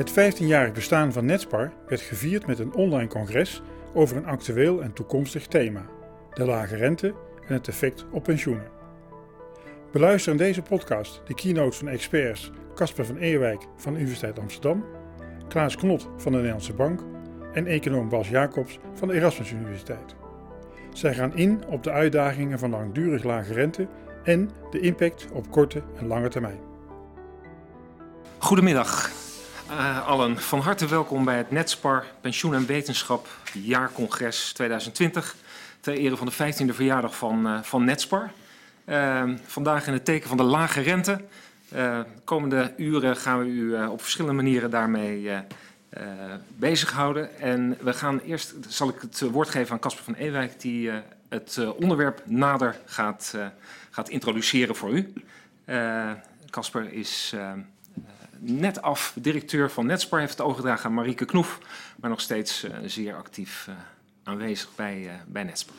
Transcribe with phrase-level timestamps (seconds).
[0.00, 3.62] Het 15-jarig bestaan van Netspar werd gevierd met een online congres
[3.94, 5.86] over een actueel en toekomstig thema:
[6.34, 7.14] de lage rente
[7.46, 8.66] en het effect op pensioenen.
[9.92, 14.84] Beluister in deze podcast de keynotes van experts Casper van Eerwijk van de Universiteit Amsterdam,
[15.48, 17.00] Klaas Knot van de Nederlandse Bank
[17.52, 20.14] en econoom Bas Jacobs van de Erasmus Universiteit.
[20.92, 23.88] Zij gaan in op de uitdagingen van langdurig lage rente
[24.24, 26.60] en de impact op korte en lange termijn.
[28.38, 29.19] Goedemiddag
[29.70, 30.38] uh, allen.
[30.38, 35.36] Van harte welkom bij het Netspar Pensioen en Wetenschap Jaarcongres 2020.
[35.80, 38.30] Ter ere van de 15e verjaardag van, uh, van Netspar.
[38.84, 41.20] Uh, vandaag in het teken van de lage rente.
[41.68, 45.30] de komende uren gaan we u op verschillende manieren daarmee
[46.56, 47.38] bezighouden.
[47.38, 50.90] En we gaan eerst, zal ik het woord geven aan Casper van Ewijk, die
[51.28, 53.34] het onderwerp nader gaat,
[53.90, 55.12] gaat introduceren voor u.
[56.50, 57.34] Casper is
[58.40, 61.58] net af directeur van Netspar heeft het overgedragen aan Marieke Knoef,
[61.96, 63.74] maar nog steeds uh, zeer actief uh,
[64.22, 65.74] aanwezig bij, uh, bij Netspar.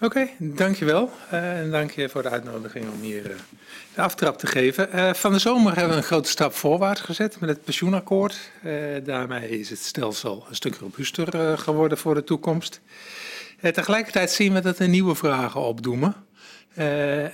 [0.00, 1.10] Oké, dankjewel.
[1.30, 3.22] en dank je voor de uitnodiging om hier
[3.94, 5.16] de aftrap te geven.
[5.16, 8.50] van de zomer hebben we een grote stap voorwaarts gezet met het pensioenakkoord.
[9.04, 12.80] daarmee is het stelsel een stuk robuuster geworden voor de toekomst.
[13.60, 16.14] tegelijkertijd zien we dat er nieuwe vragen opdoemen.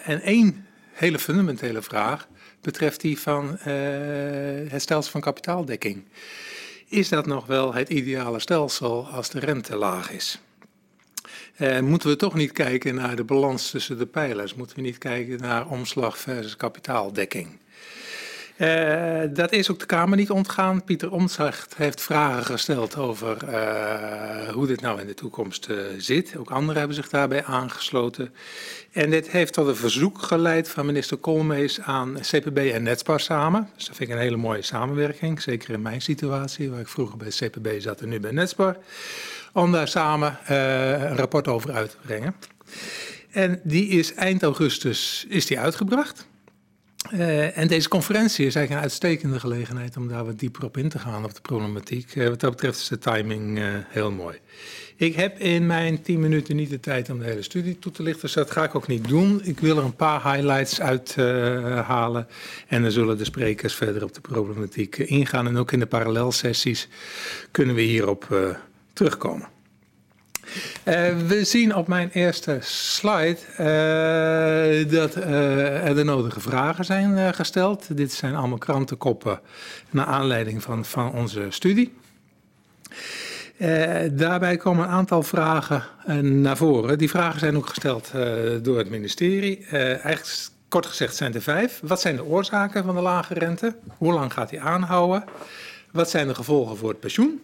[0.04, 2.28] en één hele fundamentele vraag
[2.60, 6.04] betreft die van uh, het stelsel van kapitaaldekking.
[6.88, 10.40] Is dat nog wel het ideale stelsel als de rente laag is?
[11.58, 14.54] Uh, moeten we toch niet kijken naar de balans tussen de pijlers?
[14.54, 17.59] Moeten we niet kijken naar omslag versus kapitaaldekking?
[18.60, 20.84] Uh, dat is ook de Kamer niet ontgaan.
[20.84, 26.36] Pieter Omtzigt heeft vragen gesteld over uh, hoe dit nou in de toekomst uh, zit.
[26.36, 28.34] Ook anderen hebben zich daarbij aangesloten.
[28.92, 33.68] En dit heeft tot een verzoek geleid van minister Koolmees aan CPB en Netspar samen.
[33.74, 37.16] Dus dat vind ik een hele mooie samenwerking, zeker in mijn situatie, waar ik vroeger
[37.16, 38.76] bij CPB zat en nu bij Netspar.
[39.52, 42.34] Om daar samen een rapport over uit te brengen.
[43.30, 46.28] En die is eind augustus is die uitgebracht.
[47.12, 50.88] Uh, en deze conferentie is eigenlijk een uitstekende gelegenheid om daar wat dieper op in
[50.88, 52.14] te gaan op de problematiek.
[52.14, 54.38] Uh, wat dat betreft is de timing uh, heel mooi.
[54.96, 58.02] Ik heb in mijn tien minuten niet de tijd om de hele studie toe te
[58.02, 59.40] lichten, dus dat ga ik ook niet doen.
[59.44, 62.26] Ik wil er een paar highlights uithalen
[62.68, 65.46] en dan zullen de sprekers verder op de problematiek ingaan.
[65.46, 66.88] En ook in de parallelsessies
[67.50, 68.56] kunnen we hierop
[68.92, 69.48] terugkomen.
[70.84, 77.34] Uh, we zien op mijn eerste slide uh, dat uh, er de nodige vragen zijn
[77.34, 77.96] gesteld.
[77.96, 79.40] Dit zijn allemaal krantenkoppen
[79.90, 81.92] naar aanleiding van, van onze studie.
[84.10, 85.82] daarbij komen een aantal vragen
[86.42, 86.98] naar voren.
[86.98, 88.10] Die vragen zijn ook gesteld
[88.62, 89.66] door het ministerie.
[89.66, 91.80] eigenlijk kort gezegd zijn er vijf.
[91.82, 93.76] Wat zijn de oorzaken van de lage rente?
[93.96, 95.24] Hoe lang gaat die aanhouden?
[95.92, 97.40] Wat zijn de gevolgen voor het pensioen?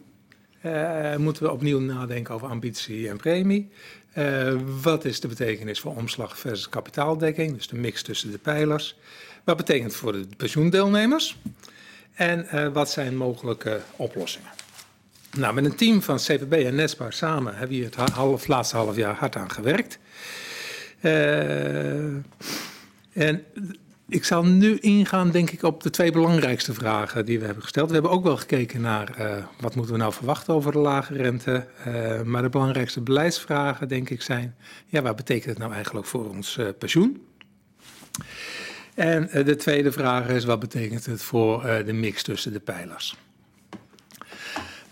[0.66, 3.70] Uh, moeten we opnieuw nadenken over ambitie en premie.
[4.18, 8.96] Uh, wat is de betekenis voor omslag versus kapitaaldekking, dus de mix tussen de pijlers?
[9.44, 11.36] Wat betekent het voor de pensioendeelnemers?
[12.14, 14.50] En uh, wat zijn mogelijke oplossingen?
[15.36, 18.76] Nou, met een team van CPB en Netspar samen hebben we hier het half, laatste
[18.76, 19.98] half jaar hard aan gewerkt.
[23.12, 23.44] en
[24.08, 27.88] ik zal nu ingaan, denk ik, op de twee belangrijkste vragen die we hebben gesteld.
[27.88, 31.14] We hebben ook wel gekeken naar uh, wat moeten we nou verwachten over de lage
[31.14, 31.66] rente.
[31.86, 34.56] Uh, maar de belangrijkste beleidsvragen, denk ik, zijn:
[34.86, 37.26] ja, wat betekent het nou eigenlijk voor ons uh, pensioen?
[38.94, 43.16] En de tweede vraag is: wat betekent het voor de mix tussen de pijlers?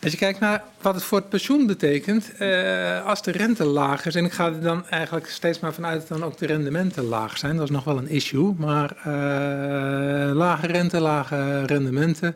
[0.05, 4.07] Als je kijkt naar wat het voor het pensioen betekent, uh, als de rente laag
[4.07, 7.05] is, en ik ga er dan eigenlijk steeds maar vanuit dat dan ook de rendementen
[7.05, 12.35] laag zijn, dat is nog wel een issue, maar uh, lage rente, lage rendementen,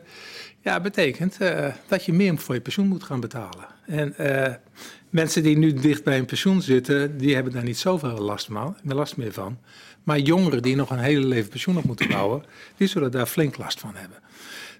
[0.59, 3.65] ja, betekent uh, dat je meer voor je pensioen moet gaan betalen.
[3.85, 4.15] En
[5.09, 8.73] mensen die nu dicht bij een pensioen zitten, die hebben daar niet zoveel last, meer,
[8.83, 9.57] last meer van.
[10.03, 12.43] Maar jongeren die nog een hele leven pensioen op moeten bouwen,
[12.77, 14.17] die zullen daar flink last van hebben.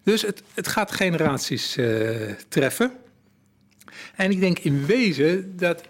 [0.04, 2.92] Dus het, het gaat generaties uh, treffen.
[4.16, 5.82] En ik denk in wezen dat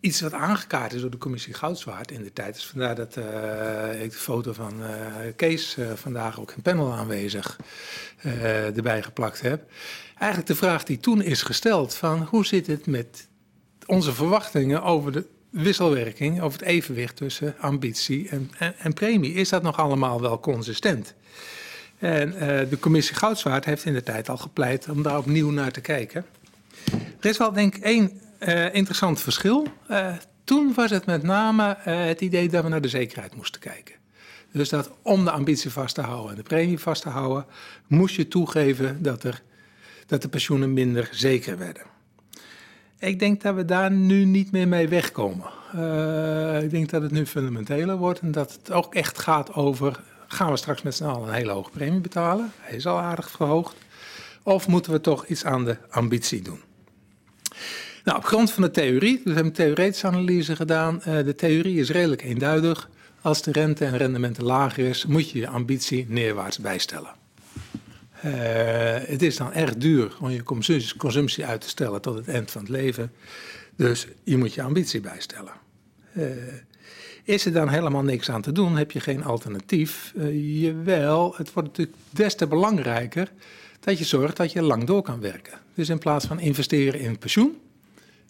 [0.00, 2.54] iets wat aangekaart is door de commissie Goudzwaard in de tijd.
[2.54, 4.88] Dus vandaar dat uh, ik de foto van uh,
[5.36, 7.58] Kees vandaag ook in panel aanwezig
[8.74, 9.70] erbij geplakt heb.
[10.18, 13.28] Eigenlijk de vraag die toen is gesteld van hoe zit het met
[13.86, 19.32] onze verwachtingen over de wisselwerking, over het evenwicht tussen ambitie en, en premie.
[19.32, 21.14] Is dat nog allemaal wel consistent?
[22.04, 25.70] En uh, de commissie Goudzwaard heeft in de tijd al gepleit om daar opnieuw naar
[25.70, 26.24] te kijken.
[27.20, 29.66] Er is wel denk ik één uh, interessant verschil.
[29.90, 30.12] Uh,
[30.44, 33.94] toen was het met name het idee dat we naar de zekerheid moesten kijken.
[34.52, 37.46] Dus dat om de ambitie vast te houden en de premie vast te houden,
[37.86, 39.42] moest je toegeven dat er
[40.06, 41.82] dat de pensioenen minder zeker werden.
[42.98, 45.50] Ik denk dat we daar nu niet meer mee wegkomen.
[46.62, 50.00] Ik denk dat het nu fundamenteler wordt en dat het ook echt gaat over:
[50.34, 52.52] gaan we straks met z'n allen een hele hoge premie betalen?
[52.58, 53.76] Hij is al aardig verhoogd.
[54.42, 56.60] Of moeten we toch iets aan de ambitie doen?
[58.04, 60.94] Nou, op grond van de theorie, we hebben een theoretische analyse gedaan.
[60.98, 62.90] Uh, de theorie is redelijk eenduidig.
[63.20, 67.10] Als de rente en rendementen lager is, moet je je ambitie neerwaarts bijstellen.
[68.24, 68.32] Uh,
[69.06, 70.42] het is dan erg duur om je
[70.96, 73.12] consumptie, uit te stellen tot het eind van het leven.
[73.76, 75.52] Dus je moet je ambitie bijstellen.
[76.12, 76.26] Uh,
[77.24, 80.12] is er dan helemaal niks aan te doen, heb je geen alternatief.
[80.16, 83.32] Uh, jawel, het wordt natuurlijk des te belangrijker
[83.80, 85.58] dat je zorgt dat je lang door kan werken.
[85.74, 87.58] Dus in plaats van investeren in pensioen,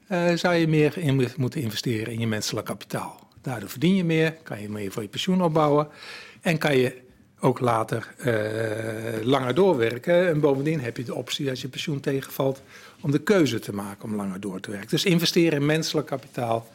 [0.09, 3.29] uh, zou je meer in moeten investeren in je menselijk kapitaal.
[3.43, 5.89] Daardoor verdien je meer, kan je meer voor je pensioen opbouwen
[6.41, 7.03] en kan je
[7.41, 10.29] ook later uh, langer doorwerken.
[10.29, 12.63] En bovendien heb je de optie als je pensioen tegenvalt
[13.01, 14.89] om de keuze te maken om langer door te werken.
[14.89, 16.69] Dus investeren in menselijk kapitaal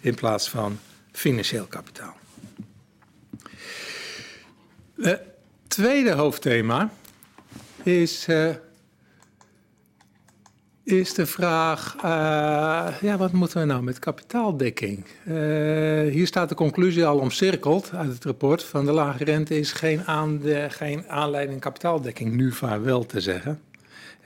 [0.00, 0.78] in plaats van
[1.16, 2.16] financieel kapitaal.
[5.00, 5.20] Het
[5.66, 6.90] tweede hoofdthema
[7.82, 8.54] is uh,
[10.82, 12.02] is de vraag, uh,
[13.00, 15.04] ja, wat moeten we nou met kapitaaldekking?
[16.12, 20.04] Hier staat de conclusie al omcirkeld uit het rapport van de lage rente is geen,
[20.04, 23.60] aan de, geen aanleiding kapitaaldekking nu vaarwel te zeggen.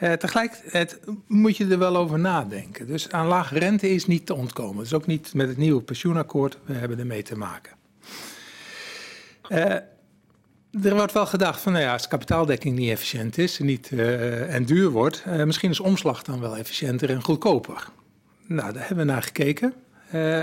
[0.03, 2.87] Uh, tegelijkertijd moet je er wel over nadenken.
[2.87, 4.83] Dus aan lage rente is niet te ontkomen.
[4.83, 7.73] Dus ook niet met het nieuwe pensioenakkoord, we hebben ermee te maken.
[10.83, 14.65] Er wordt wel gedacht van, nou ja, als kapitaaldekking niet efficiënt is niet, uh, en
[14.65, 17.89] duur wordt, misschien is omslag dan wel efficiënter en goedkoper.
[18.47, 19.75] Nou, daar hebben we naar gekeken.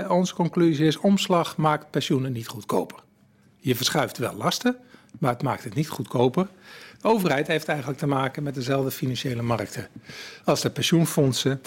[0.08, 2.98] Onze conclusie is, omslag maakt pensioenen niet goedkoper.
[3.56, 4.76] Je verschuift wel lasten,
[5.18, 6.48] maar het maakt het niet goedkoper.
[7.00, 9.88] De overheid heeft eigenlijk te maken met dezelfde financiële markten
[10.44, 11.60] als de pensioenfondsen.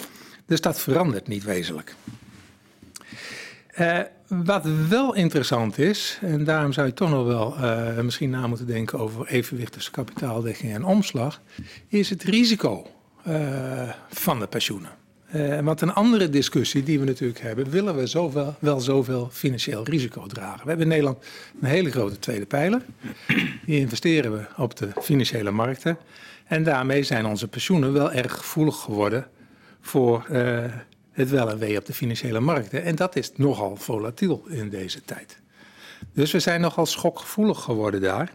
[0.46, 1.94] Dus dat verandert niet wezenlijk.
[3.78, 8.46] Uh, wat wel interessant is, en daarom zou je toch nog wel uh, misschien na
[8.46, 11.40] moeten denken over evenwicht tussen kapitaaldekking en omslag,
[11.88, 12.86] is het risico
[13.28, 14.90] uh, van de pensioenen.
[15.34, 19.84] Uh, want een andere discussie die we natuurlijk hebben, willen we zoveel, wel zoveel financieel
[19.84, 20.62] risico dragen?
[20.62, 21.18] We hebben in Nederland
[21.60, 22.82] een hele grote tweede pijler.
[23.66, 25.98] Die investeren we op de financiële markten.
[26.44, 29.26] En daarmee zijn onze pensioenen wel erg gevoelig geworden
[29.80, 30.26] voor
[31.12, 32.82] het wel en wee op de financiële markten.
[32.84, 35.40] En dat is nogal volatiel in deze tijd.
[36.12, 38.32] Dus we zijn nogal schokgevoelig geworden daar.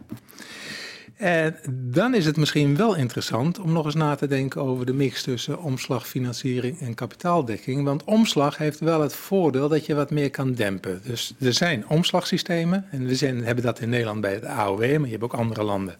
[1.18, 4.92] En dan is het misschien wel interessant om nog eens na te denken over de
[4.92, 7.84] mix tussen omslagfinanciering en kapitaaldekking.
[7.84, 11.00] Want omslag heeft wel het voordeel dat je wat meer kan dempen.
[11.04, 15.04] Dus er zijn omslagsystemen en we zijn, hebben dat in Nederland bij het AOW, maar
[15.04, 15.96] je hebt ook andere landen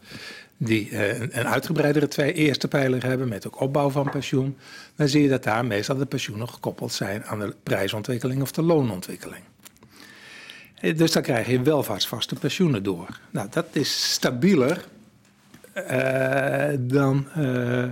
[0.56, 4.56] die uh, een uitgebreidere twee eerste pijler hebben met ook opbouw van pensioen,
[4.96, 8.62] dan zie je dat daar meestal de pensioenen gekoppeld zijn aan de prijsontwikkeling of de
[8.62, 9.42] loonontwikkeling.
[10.74, 13.20] Eh, dus dan krijg je welvaartsvaste pensioenen door.
[13.30, 14.84] Nou, dat is stabieler
[16.80, 17.84] dan uh,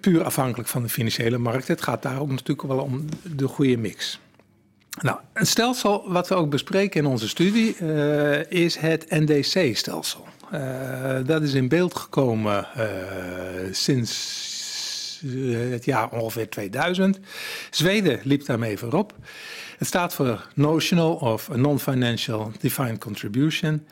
[0.00, 1.68] puur afhankelijk van de financiële markt.
[1.68, 4.20] Het gaat daar ook natuurlijk wel om de goede mix.
[5.00, 10.26] Nou, een stelsel wat we ook bespreken in onze studie uh, is het NDC-stelsel.
[11.24, 12.66] Dat is in beeld gekomen
[13.70, 14.50] sinds
[15.70, 17.18] het jaar ongeveer 2000.
[17.70, 19.14] Zweden liep daarmee voorop.
[19.78, 23.86] Het staat voor Notional of Non-Financial Defined Contribution.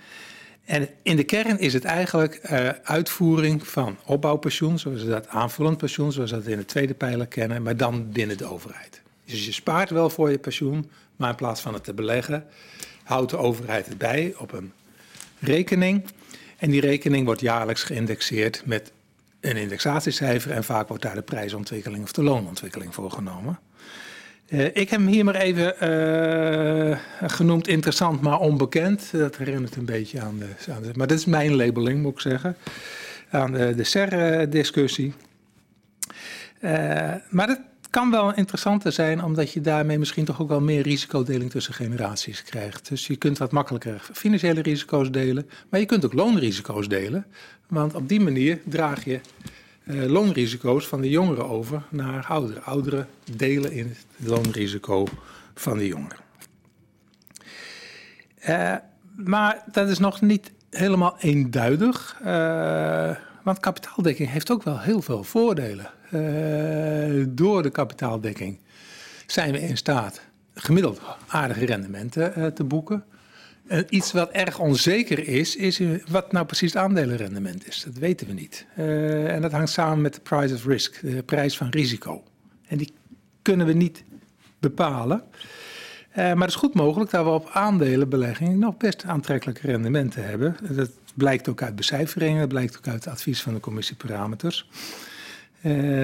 [0.70, 5.76] En in de kern is het eigenlijk uh, uitvoering van opbouwpensioen, zoals we dat aanvullend
[5.76, 9.02] pensioen, zoals we dat in de tweede pijler kennen, maar dan binnen de overheid.
[9.24, 12.46] Dus je spaart wel voor je pensioen, maar in plaats van het te beleggen,
[13.02, 14.72] houdt de overheid het bij op een
[15.38, 16.04] rekening.
[16.56, 18.92] En die rekening wordt jaarlijks geïndexeerd met
[19.40, 23.58] een indexatiecijfer en vaak wordt daar de prijsontwikkeling of de loonontwikkeling voor genomen.
[24.50, 26.98] Uh, ik heb hem hier maar even uh,
[27.30, 29.10] genoemd interessant, maar onbekend.
[29.12, 32.56] Dat herinnert een beetje aan de, Maar dat is mijn labeling, moet ik zeggen.
[33.30, 35.14] Aan de, de SER-discussie.
[36.60, 40.82] Uh, maar dat kan wel interessanter zijn, omdat je daarmee misschien toch ook wel meer
[40.82, 42.88] risicodeling tussen generaties krijgt.
[42.88, 47.26] Dus je kunt wat makkelijker financiële risico's delen, maar je kunt ook loonrisico's delen.
[47.68, 49.20] Want op die manier draag je
[49.94, 52.64] loonrisico's van de jongeren over naar ouderen.
[52.64, 55.06] Ouderen delen in het loonrisico
[55.54, 56.18] van de jongeren.
[58.48, 58.74] Uh,
[59.16, 62.20] maar dat is nog niet helemaal eenduidig.
[62.24, 65.90] Uh, want kapitaaldekking heeft ook wel heel veel voordelen.
[67.36, 68.58] Door de kapitaaldekking
[69.26, 70.20] zijn we in staat
[70.54, 73.04] gemiddeld aardige rendementen te boeken.
[73.88, 77.82] Iets wat erg onzeker is, is wat nou precies het aandelenrendement is.
[77.84, 78.66] Dat weten we niet.
[78.78, 82.22] Uh, en dat hangt samen met de price of risk, de prijs van risico.
[82.66, 82.92] En die
[83.42, 84.04] kunnen we niet
[84.58, 85.22] bepalen.
[86.14, 90.56] Maar het is goed mogelijk dat we op aandelenbelegging nog best aantrekkelijke rendementen hebben.
[90.70, 94.68] Dat blijkt ook uit becijferingen, dat blijkt ook uit het advies van de commissie parameters.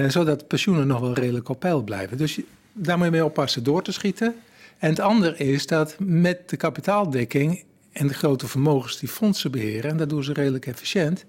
[0.07, 2.17] Zodat pensioenen nog wel redelijk op peil blijven.
[2.17, 2.39] Dus
[2.73, 4.35] daar moet je mee oppassen door te schieten.
[4.77, 9.91] En het andere is dat met de kapitaaldekking en de grote vermogens die fondsen beheren,
[9.91, 11.25] en dat doen ze redelijk efficiënt,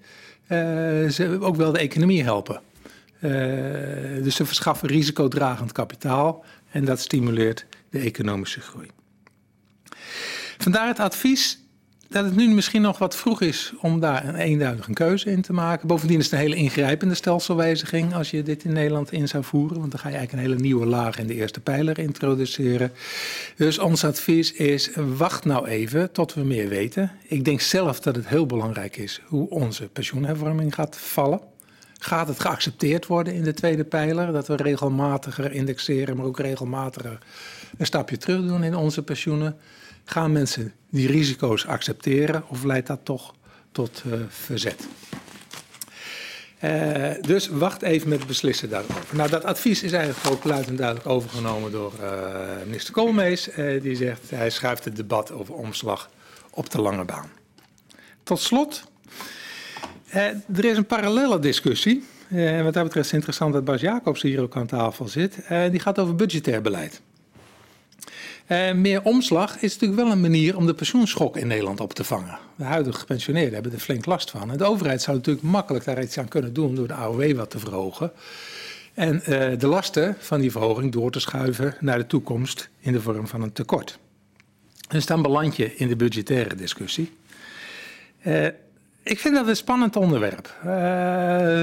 [0.47, 0.57] uh,
[1.09, 2.61] ze ook wel de economie helpen.
[3.21, 3.31] Uh,
[4.23, 8.87] dus ze verschaffen risicodragend kapitaal en dat stimuleert de economische groei.
[10.57, 11.59] Vandaar het advies
[12.09, 15.53] dat het nu misschien nog wat vroeg is om daar een eenduidige keuze in te
[15.53, 15.87] maken.
[15.87, 19.79] Bovendien is het een hele ingrijpende stelselwijziging als je dit in Nederland in zou voeren.
[19.79, 22.91] Want dan ga je eigenlijk een hele nieuwe laag in de eerste pijler introduceren.
[23.55, 27.11] Dus ons advies is, wacht nou even tot we meer weten.
[27.27, 31.39] Ik denk zelf dat het heel belangrijk is hoe onze pensioenhervorming gaat vallen.
[31.99, 34.31] Gaat het geaccepteerd worden in de tweede pijler?
[34.31, 37.17] Dat we regelmatiger indexeren, maar ook regelmatiger
[37.77, 39.57] een stapje terug doen in onze pensioenen?
[40.09, 43.33] Gaan mensen die risico's accepteren of leidt dat toch
[43.71, 44.87] tot uh, verzet?
[46.63, 49.15] Uh, dus wacht even met beslissen daarover.
[49.15, 52.09] Nou, dat advies is eigenlijk ook luid en duidelijk overgenomen door uh,
[52.65, 53.49] minister Koolmees.
[53.81, 56.09] die zegt hij schuift het debat over omslag
[56.49, 57.29] op de lange baan.
[58.23, 58.83] Tot slot,
[60.11, 62.03] er is een parallele discussie.
[62.29, 65.35] En wat dat betreft is het interessant dat Bas Jacobs hier ook aan tafel zit.
[65.71, 67.01] die gaat over budgetair beleid.
[68.49, 72.03] Uh, meer omslag is natuurlijk wel een manier om de pensioenschok in Nederland op te
[72.03, 72.37] vangen.
[72.55, 74.57] De huidige gepensioneerden hebben er flink last van.
[74.57, 77.59] De overheid zou natuurlijk makkelijk daar iets aan kunnen doen door de AOW wat te
[77.59, 78.11] verhogen.
[78.93, 83.01] En uh, de lasten van die verhoging door te schuiven naar de toekomst in de
[83.01, 83.99] vorm van een tekort.
[84.87, 87.11] Dus dan beland je in de budgettaire discussie.
[88.25, 88.45] Uh,
[89.03, 90.53] ik vind dat een spannend onderwerp.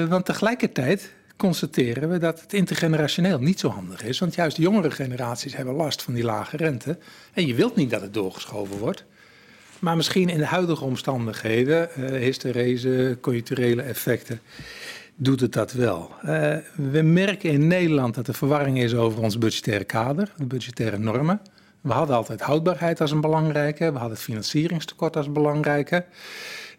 [0.08, 4.18] want tegelijkertijd constateren we dat het intergenerationeel niet zo handig is.
[4.18, 6.98] Want juist de jongere generaties hebben last van die lage rente.
[7.32, 9.04] En je wilt niet dat het doorgeschoven wordt.
[9.78, 14.40] Maar misschien in de huidige omstandigheden, uh, hysterese, conjuncturele effecten,
[15.14, 16.10] doet het dat wel.
[16.24, 20.98] Uh, we merken in Nederland dat er verwarring is over ons budgettaire kader, de budgettaire
[20.98, 21.40] normen.
[21.80, 26.04] We hadden altijd houdbaarheid als een belangrijke, we hadden het financieringstekort als belangrijke.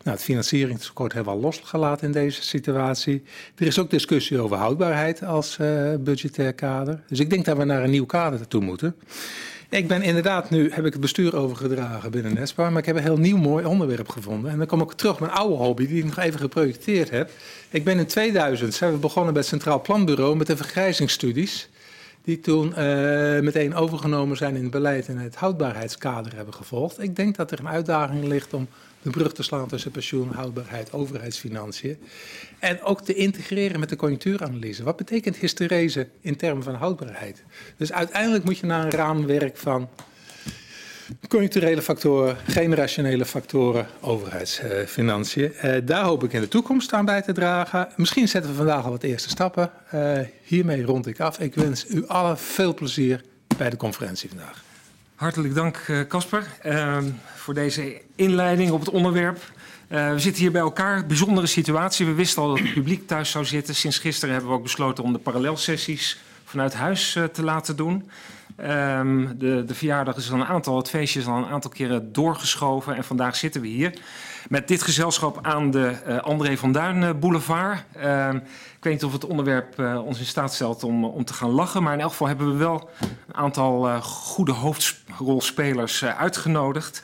[0.07, 3.23] Nou, het financieringstekort hebben we al losgelaten in deze situatie.
[3.55, 7.01] Er is ook discussie over houdbaarheid als uh, budgetair kader.
[7.07, 8.95] Dus ik denk dat we naar een nieuw kader toe moeten.
[9.69, 13.01] Ik ben inderdaad, nu heb ik het bestuur overgedragen binnen NESPA, maar ik heb een
[13.01, 14.51] heel nieuw mooi onderwerp gevonden.
[14.51, 17.31] En dan kom ik terug op mijn oude hobby, die ik nog even geprojecteerd heb.
[17.69, 21.69] Ik ben in 2000, zijn we begonnen bij het Centraal Planbureau met de vergrijzingsstudies.
[22.23, 22.75] Die toen uh,
[23.39, 27.03] meteen overgenomen zijn in het beleid en het houdbaarheidskader hebben gevolgd.
[27.03, 28.67] Ik denk dat er een uitdaging ligt om
[29.11, 31.97] de brug te slaan tussen pensioen, houdbaarheid, overheidsfinanciën.
[32.59, 34.83] En ook te integreren met de conjunctuuranalyse.
[34.83, 37.43] Wat betekent hysterese in termen van houdbaarheid?
[37.77, 39.89] Dus uiteindelijk moet je naar een raamwerk van
[41.27, 45.53] conjuncturele factoren, generationele factoren, overheidsfinanciën.
[45.63, 47.87] Uh, daar hoop ik in de toekomst aan bij te dragen.
[47.95, 49.71] Misschien zetten we vandaag al wat eerste stappen.
[49.95, 51.39] Uh, hiermee rond ik af.
[51.39, 53.23] Ik wens u allen veel plezier
[53.57, 54.66] bij de conferentie vandaag.
[55.17, 56.97] Hartelijk dank, Casper, uh,
[57.35, 59.37] voor deze inleiding op het onderwerp.
[59.89, 62.05] Uh, we zitten hier bij elkaar, bijzondere situatie.
[62.05, 63.75] We wisten al dat het publiek thuis zou zitten.
[63.75, 68.09] Sinds gisteren hebben we ook besloten om de parallelsessies vanuit huis uh, te laten doen.
[68.61, 72.13] Um, de, de verjaardag is al een aantal, het feestje is al een aantal keren
[72.13, 72.95] doorgeschoven.
[72.95, 73.93] En vandaag zitten we hier
[74.47, 77.83] met dit gezelschap aan de uh, André van Duin Boulevard.
[77.97, 78.33] Uh,
[78.77, 81.49] ik weet niet of het onderwerp uh, ons in staat stelt om, om te gaan
[81.49, 81.83] lachen.
[81.83, 82.89] Maar in elk geval hebben we wel
[83.27, 87.03] een aantal goede hoofdrolspelers uitgenodigd.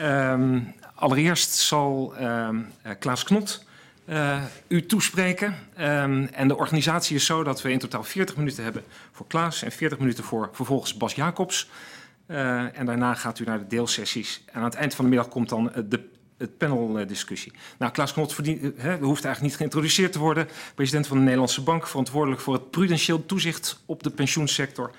[0.00, 2.66] Um, allereerst zal um,
[2.98, 3.64] Klaas Knot
[4.68, 5.54] u toespreken.
[6.32, 8.82] En de organisatie is zo dat we in totaal 40 minuten hebben
[9.12, 11.70] voor Klaas en 40 minuten voor vervolgens Bas Jacobs.
[12.26, 14.42] en daarna gaat u naar de deelsessies.
[14.46, 17.52] En aan het eind van de middag komt dan de het paneldiscussie.
[17.78, 20.48] Nou, Klaas Knot verdient, he, hoeft eigenlijk niet geïntroduceerd te worden.
[20.74, 24.90] President van de Nederlandse Bank, verantwoordelijk voor het prudentieel toezicht op de pensioensector.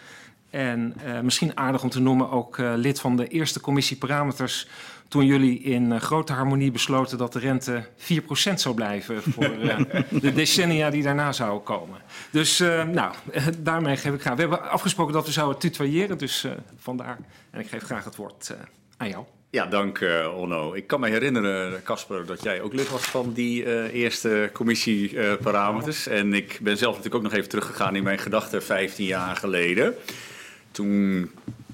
[0.50, 4.68] En uh, misschien aardig om te noemen ook uh, lid van de eerste commissie parameters
[5.08, 9.50] toen jullie in uh, grote harmonie besloten dat de rente 4% zou blijven voor
[10.22, 12.02] de decennia die daarna zouden komen.
[12.32, 12.60] Dus
[12.92, 13.14] nou,
[13.58, 14.36] daarmee geef ik graag.
[14.36, 17.18] We hebben afgesproken dat we zouden tutoyeren, dus vandaar.
[17.50, 18.56] En ik geef graag het woord
[18.98, 19.26] aan jou.
[19.56, 20.74] Ja, dank uh, Onno.
[20.74, 25.14] Ik kan me herinneren, Casper, dat jij ook lid was van die uh, eerste commissie
[25.14, 26.08] uh, parameters.
[26.08, 29.96] En ik ben zelf natuurlijk ook nog even teruggegaan in mijn gedachten 15 jaar geleden.
[30.72, 31.32] Toen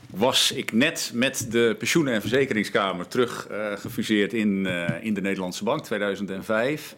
[0.10, 4.66] was ik net met de Pensioenen- en Verzekeringskamer terug uh, gefuseerd in,
[5.02, 6.96] in de Nederlandse Bank 2005.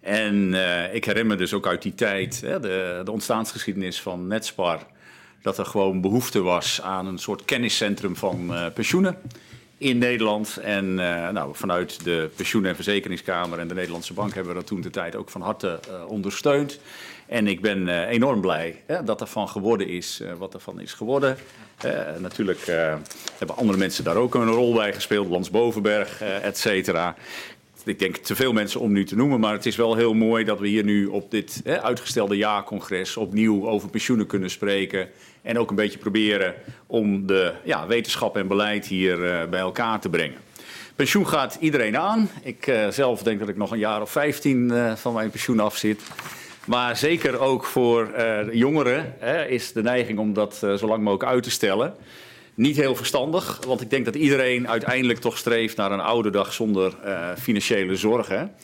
[0.00, 0.54] En
[0.92, 4.86] ik herinner me dus ook uit die tijd, hè, de, de ontstaansgeschiedenis van Netspar,
[5.42, 9.18] dat er gewoon behoefte was aan een soort kenniscentrum van pensioenen
[9.78, 10.56] in Nederland.
[10.56, 14.80] En nou, vanuit de Pensioenen- en Verzekeringskamer en de Nederlandse Bank hebben we dat toen
[14.80, 16.80] de tijd ook van harte ondersteund.
[17.26, 20.80] En ik ben uh, enorm blij hè, dat er van geworden is wat er van
[20.80, 21.36] is geworden.
[22.18, 22.66] Natuurlijk
[23.38, 27.14] hebben andere mensen daar ook een rol bij gespeeld, Lans Bovenberg, et cetera.
[27.84, 30.44] Ik denk te veel mensen om nu te noemen, maar het is wel heel mooi
[30.44, 35.08] dat we hier nu op dit hè, uitgestelde jaarcongres opnieuw over pensioenen kunnen spreken.
[35.42, 36.54] En ook een beetje proberen
[36.86, 40.38] om de ja, wetenschap en beleid hier bij elkaar te brengen.
[40.96, 42.30] Pensioen gaat iedereen aan.
[42.42, 46.02] Ik zelf denk dat ik nog een jaar of 15 van mijn pensioen af zit.
[46.66, 48.10] Maar zeker ook voor
[48.52, 51.94] jongeren hè, is de neiging om dat zo lang mogelijk uit te stellen.
[52.54, 56.52] Niet heel verstandig, want ik denk dat iedereen uiteindelijk toch streeft naar een oude dag
[56.52, 58.54] zonder uh, financiële zorgen.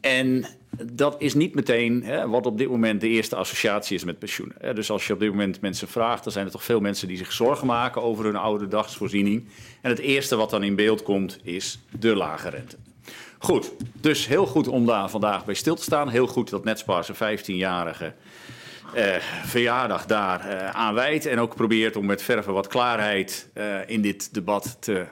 [0.00, 0.46] En
[0.92, 4.74] dat is niet meteen hè, wat op dit moment de eerste associatie is met pensioenen.
[4.74, 7.16] Dus als je op dit moment mensen vraagt, dan zijn er toch veel mensen die
[7.16, 9.48] zich zorgen maken over hun oude dagsvoorziening.
[9.80, 12.76] En het eerste wat dan in beeld komt is de lage rente.
[13.38, 16.08] Goed, dus heel goed om daar vandaag bij stil te staan.
[16.08, 18.12] Heel goed dat Netspar zijn 15-jarige
[18.94, 21.26] eh, verjaardag daar uh, aan wijdt.
[21.26, 25.06] En ook probeert om met verven wat klaarheid uh, in dit debat te,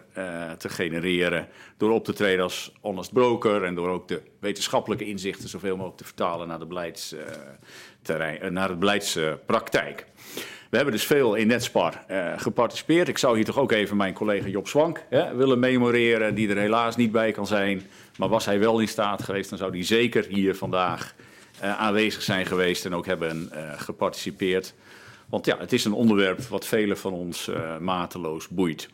[0.58, 1.48] te genereren.
[1.76, 5.98] Door op te treden als honest broker en door ook de wetenschappelijke inzichten zoveel mogelijk
[5.98, 10.06] te vertalen naar de, beleidsterrein, naar de beleidspraktijk.
[10.70, 13.08] We hebben dus veel in Netspar uh, geparticipeerd.
[13.08, 16.56] Ik zou hier toch ook even mijn collega Job Swank hè, willen memoreren, die er
[16.56, 17.82] helaas niet bij kan zijn.
[18.16, 21.26] Maar was hij wel in staat geweest, dan zou hij zeker hier vandaag uh,
[21.60, 24.74] aanwezig zijn geweest en ook hebben uh, geparticipeerd.
[25.28, 27.50] Want ja, het is een onderwerp wat velen van ons
[27.80, 28.88] mateloos boeit.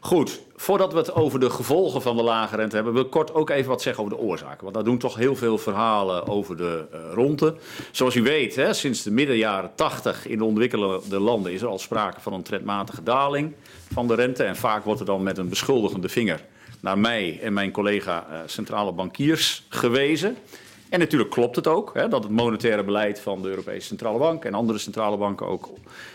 [0.00, 3.34] Goed, voordat we het over de gevolgen van de lage rente hebben, wil ik kort
[3.34, 4.62] ook even wat zeggen over de oorzaken.
[4.62, 7.54] Want daar doen toch heel veel verhalen over de uh, ronde.
[7.90, 11.68] Zoals u weet, hè, sinds de midden jaren 80 in de ontwikkelde landen is er
[11.68, 13.52] al sprake van een trendmatige daling
[13.92, 14.44] van de rente.
[14.44, 16.44] En vaak wordt er dan met een beschuldigende vinger
[16.80, 20.36] naar mij en mijn collega centrale bankiers gewezen.
[20.90, 24.44] En natuurlijk klopt het ook hè, dat het monetaire beleid van de Europese Centrale Bank
[24.44, 25.68] en andere centrale banken ook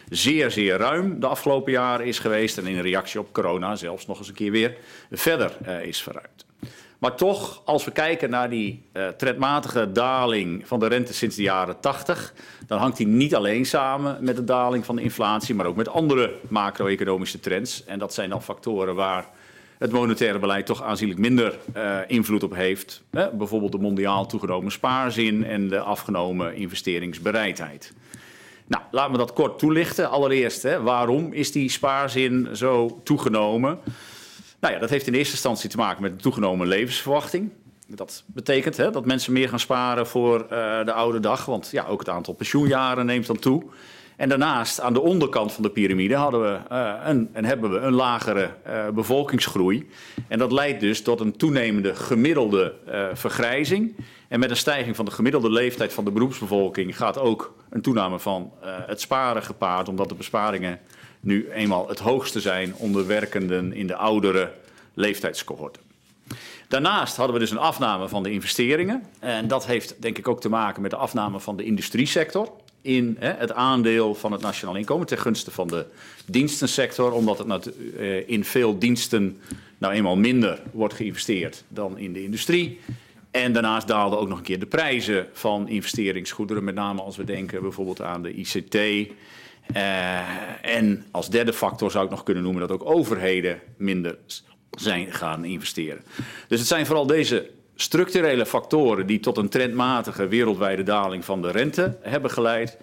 [0.09, 2.57] zeer, zeer ruim de afgelopen jaren is geweest.
[2.57, 4.77] En in reactie op corona zelfs nog eens een keer weer
[5.11, 6.45] verder uh, is verruimd.
[6.99, 11.41] Maar toch, als we kijken naar die uh, trendmatige daling van de rente sinds de
[11.41, 12.33] jaren 80,
[12.67, 15.89] dan hangt die niet alleen samen met de daling van de inflatie, maar ook met
[15.89, 17.85] andere macro-economische trends.
[17.85, 19.25] En dat zijn dan factoren waar
[19.77, 23.03] het monetaire beleid toch aanzienlijk minder uh, invloed op heeft.
[23.11, 23.31] Hè?
[23.31, 27.93] Bijvoorbeeld de mondiaal toegenomen spaarzin en de afgenomen investeringsbereidheid.
[28.67, 30.09] Nou, laten we dat kort toelichten.
[30.09, 33.79] Allereerst, hè, waarom is die spaarzin zo toegenomen?
[34.59, 37.51] Nou ja, dat heeft in eerste instantie te maken met de toegenomen levensverwachting.
[37.87, 41.85] Dat betekent hè, dat mensen meer gaan sparen voor uh, de oude dag, want ja,
[41.85, 43.63] ook het aantal pensioenjaren neemt dan toe.
[44.15, 47.77] En daarnaast, aan de onderkant van de piramide, hadden we, uh, een, en hebben we
[47.77, 49.89] een lagere uh, bevolkingsgroei.
[50.27, 53.95] En dat leidt dus tot een toenemende gemiddelde uh, vergrijzing.
[54.27, 58.19] En met een stijging van de gemiddelde leeftijd van de beroepsbevolking gaat ook een toename
[58.19, 60.79] van het sparen gepaard, omdat de besparingen
[61.19, 64.51] nu eenmaal het hoogste zijn onder werkenden in de oudere
[64.93, 65.81] leeftijdscohorten.
[66.67, 69.03] Daarnaast hadden we dus een afname van de investeringen.
[69.19, 72.51] En dat heeft denk ik ook te maken met de afname van de industriesector
[72.85, 75.85] in hè, het aandeel van het nationaal inkomen ten gunste van de
[76.25, 79.39] dienstensector, omdat het uh, in veel diensten
[79.77, 82.79] nou eenmaal minder wordt geïnvesteerd dan in de industrie.
[83.31, 87.23] En daarnaast daalden ook nog een keer de prijzen van investeringsgoederen, met name als we
[87.23, 88.75] denken bijvoorbeeld aan de ICT.
[88.75, 89.05] Uh,
[90.61, 94.17] en als derde factor zou ik nog kunnen noemen dat ook overheden minder
[94.71, 96.03] zijn gaan investeren.
[96.47, 101.51] Dus het zijn vooral deze structurele factoren die tot een trendmatige wereldwijde daling van de
[101.51, 102.77] rente hebben geleid.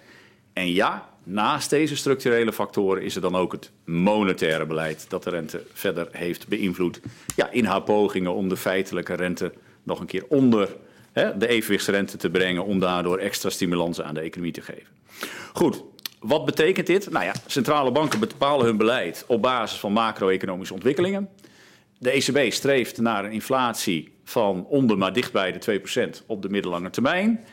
[0.53, 5.29] En ja, naast deze structurele factoren is er dan ook het monetaire beleid dat de
[5.29, 6.99] rente verder heeft beïnvloed.
[7.35, 9.53] Ja, in haar pogingen om de feitelijke rente
[9.83, 10.69] nog een keer onder
[11.11, 14.87] hè, de evenwichtsrente te brengen, om daardoor extra stimulans aan de economie te geven.
[15.53, 15.83] Goed,
[16.19, 17.09] wat betekent dit?
[17.09, 21.29] Nou ja, centrale banken bepalen hun beleid op basis van macro-economische ontwikkelingen.
[21.97, 25.81] De ECB streeft naar een inflatie van onder maar dicht bij de
[26.21, 27.43] 2% op de middellange termijn.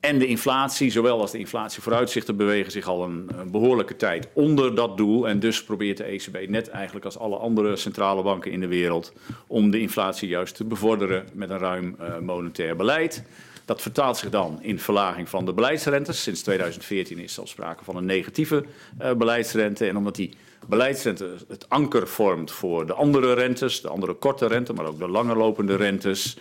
[0.00, 4.96] En de inflatie, zowel als de inflatievooruitzichten, bewegen zich al een, behoorlijke tijd onder dat
[4.96, 5.28] doel.
[5.28, 9.12] En dus probeert de ECB, net eigenlijk als alle andere centrale banken in de wereld,
[9.46, 13.24] om de inflatie juist te bevorderen met een ruim uh, monetair beleid.
[13.64, 16.22] Dat vertaalt zich dan in verlaging van de beleidsrentes.
[16.22, 18.64] Sinds 2014 is er al sprake van een negatieve
[19.02, 19.86] uh, beleidsrente.
[19.88, 20.34] En omdat die
[20.66, 25.08] beleidsrente het anker vormt voor de andere rentes, de andere korte rente, maar ook de
[25.08, 26.36] langerlopende rentes,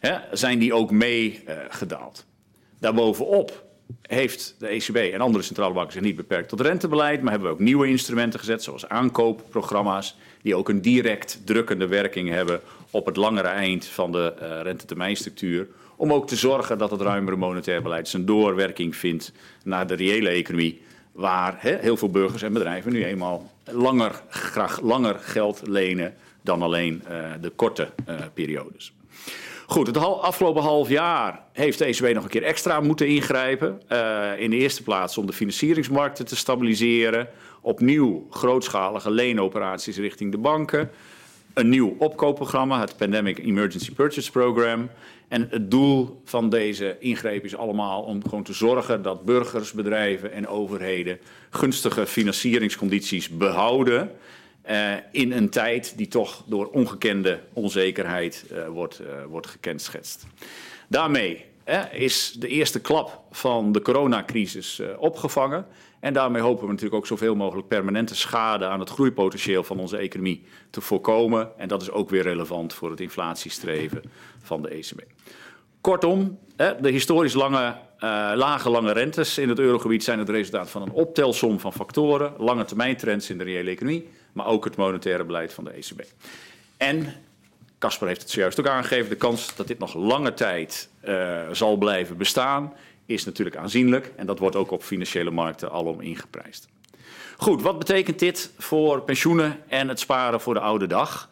[0.00, 2.24] hè, zijn die ook mee uh, gedaald.
[2.84, 3.64] Daarbovenop
[4.02, 7.54] heeft de ECB en andere centrale banken zich niet beperkt tot rentebeleid, maar hebben we
[7.54, 13.16] ook nieuwe instrumenten gezet, zoals aankoopprogramma's, die ook een direct drukkende werking hebben op het
[13.16, 15.68] langere eind van de uh, rentetermijnstructuur.
[15.96, 20.28] Om ook te zorgen dat het ruimere monetair beleid zijn doorwerking vindt naar de reële
[20.28, 26.14] economie, waar he, heel veel burgers en bedrijven nu eenmaal langer, graag langer geld lenen
[26.42, 28.92] dan alleen uh, de korte uh, periodes.
[29.66, 33.80] Goed, het afgelopen half jaar heeft de ECB nog een keer extra moeten ingrijpen.
[33.92, 37.28] Uh, in de eerste plaats om de financieringsmarkten te stabiliseren.
[37.60, 40.90] Opnieuw grootschalige leenoperaties richting de banken.
[41.54, 44.90] Een nieuw opkoopprogramma, het Pandemic Emergency Purchase Program.
[45.28, 50.32] En het doel van deze ingreep is allemaal om gewoon te zorgen dat burgers, bedrijven
[50.32, 51.18] en overheden
[51.50, 54.10] gunstige financieringscondities behouden.
[54.70, 60.26] Uh, in een tijd die toch door ongekende onzekerheid uh, wordt, uh, wordt gekenschetst.
[60.88, 61.44] Daarmee
[61.92, 65.66] is de eerste klap van de coronacrisis opgevangen.
[66.00, 69.96] En daarmee hopen we natuurlijk ook zoveel mogelijk permanente schade aan het groeipotentieel van onze
[69.96, 71.58] economie te voorkomen.
[71.58, 74.02] En dat is ook weer relevant voor het inflatiestreven
[74.42, 75.02] van de ECB.
[75.80, 77.76] Kortom, de historisch lange,
[78.34, 82.64] lage lange rentes in het eurogebied zijn het resultaat van een optelsom van factoren, lange
[82.64, 86.02] termijn trends in de reële economie, maar ook het monetaire beleid van de ECB.
[86.76, 87.14] En
[87.78, 91.76] Casper heeft het zojuist ook aangegeven, de kans dat dit nog lange tijd uh, zal
[91.76, 92.72] blijven bestaan
[93.06, 96.68] is natuurlijk aanzienlijk en dat wordt ook op financiële markten alom ingeprijsd.
[97.36, 101.28] Goed, wat betekent dit voor pensioenen en het sparen voor de oude dag?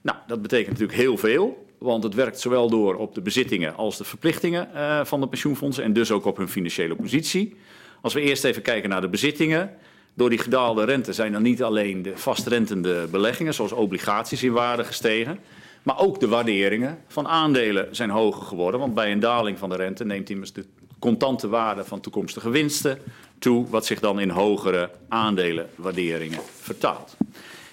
[0.00, 1.68] Nou, dat betekent natuurlijk heel veel.
[1.78, 5.84] Want het werkt zowel door op de bezittingen als de verplichtingen uh, van de pensioenfondsen
[5.84, 7.56] en dus ook op hun financiële positie.
[8.00, 9.76] Als we eerst even kijken naar de bezittingen.
[10.20, 14.84] Door die gedaalde rente zijn dan niet alleen de vastrentende beleggingen, zoals obligaties, in waarde
[14.84, 15.38] gestegen.
[15.82, 18.80] Maar ook de waarderingen van aandelen zijn hoger geworden.
[18.80, 20.64] Want bij een daling van de rente neemt immers de
[20.98, 22.98] contante waarde van toekomstige winsten
[23.38, 27.16] toe, wat zich dan in hogere aandelenwaarderingen vertaalt.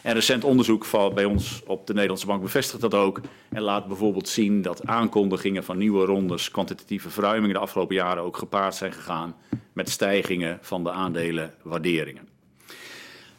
[0.01, 3.21] En recent onderzoek van bij ons op de Nederlandse Bank bevestigt dat ook.
[3.49, 8.37] En laat bijvoorbeeld zien dat aankondigingen van nieuwe rondes kwantitatieve verruimingen de afgelopen jaren ook
[8.37, 9.35] gepaard zijn gegaan
[9.73, 12.35] met stijgingen van de aandelenwaarderingen.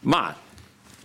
[0.01, 0.37] Maar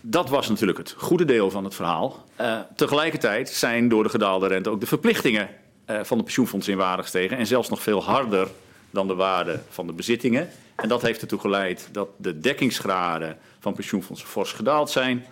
[0.00, 2.24] dat was natuurlijk het goede deel van het verhaal.
[2.40, 5.48] Uh, tegelijkertijd zijn door de gedaalde rente ook de verplichtingen
[5.90, 7.36] uh, van de pensioenfondsen in waarde gestegen.
[7.36, 8.48] En zelfs nog veel harder
[8.90, 10.50] dan de waarde van de bezittingen.
[10.74, 15.24] En dat heeft ertoe geleid dat de dekkingsgraden van pensioenfondsen fors gedaald zijn.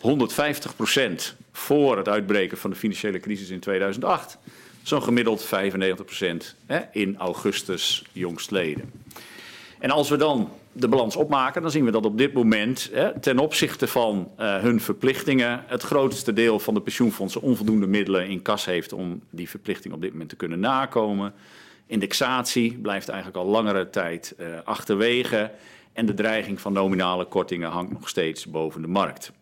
[0.00, 4.38] 150 procent voor het uitbreken van de financiële crisis in 2008.
[4.82, 6.54] Zo'n gemiddeld 95 procent
[6.92, 8.92] in augustus jongstleden.
[9.78, 13.20] En als we dan de balans opmaken, dan zien we dat op dit moment hè,
[13.20, 18.42] ten opzichte van uh, hun verplichtingen het grootste deel van de pensioenfondsen onvoldoende middelen in
[18.42, 21.34] kas heeft om die verplichting op dit moment te kunnen nakomen.
[21.86, 25.50] Indexatie blijft eigenlijk al langere tijd uh, achterwege
[25.92, 29.32] en de dreiging van nominale kortingen hangt nog steeds boven de markt.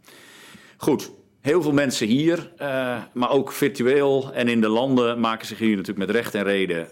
[0.76, 1.10] Goed,
[1.40, 5.76] heel veel mensen hier, uh, maar ook virtueel en in de landen maken zich hier
[5.76, 6.88] natuurlijk met recht en reden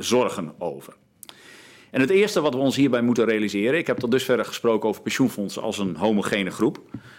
[0.00, 0.94] zorgen over.
[1.90, 5.02] En het eerste wat we ons hierbij moeten realiseren, ik heb tot dusver gesproken over
[5.02, 6.78] pensioenfondsen als een homogene groep,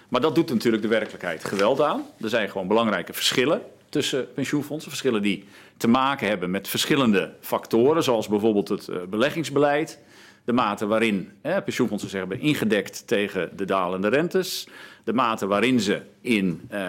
[0.10, 2.06] maar dat doet natuurlijk de werkelijkheid geweld aan.
[2.22, 5.44] Er zijn gewoon belangrijke verschillen tussen pensioenfondsen, verschillen die
[5.78, 10.00] te maken hebben met verschillende factoren, zoals bijvoorbeeld het uh, beleggingsbeleid,
[10.44, 14.68] de mate waarin hè, pensioenfondsen zich hebben ingedekt tegen de dalende rentes,
[15.08, 16.80] de mate waarin ze in uh,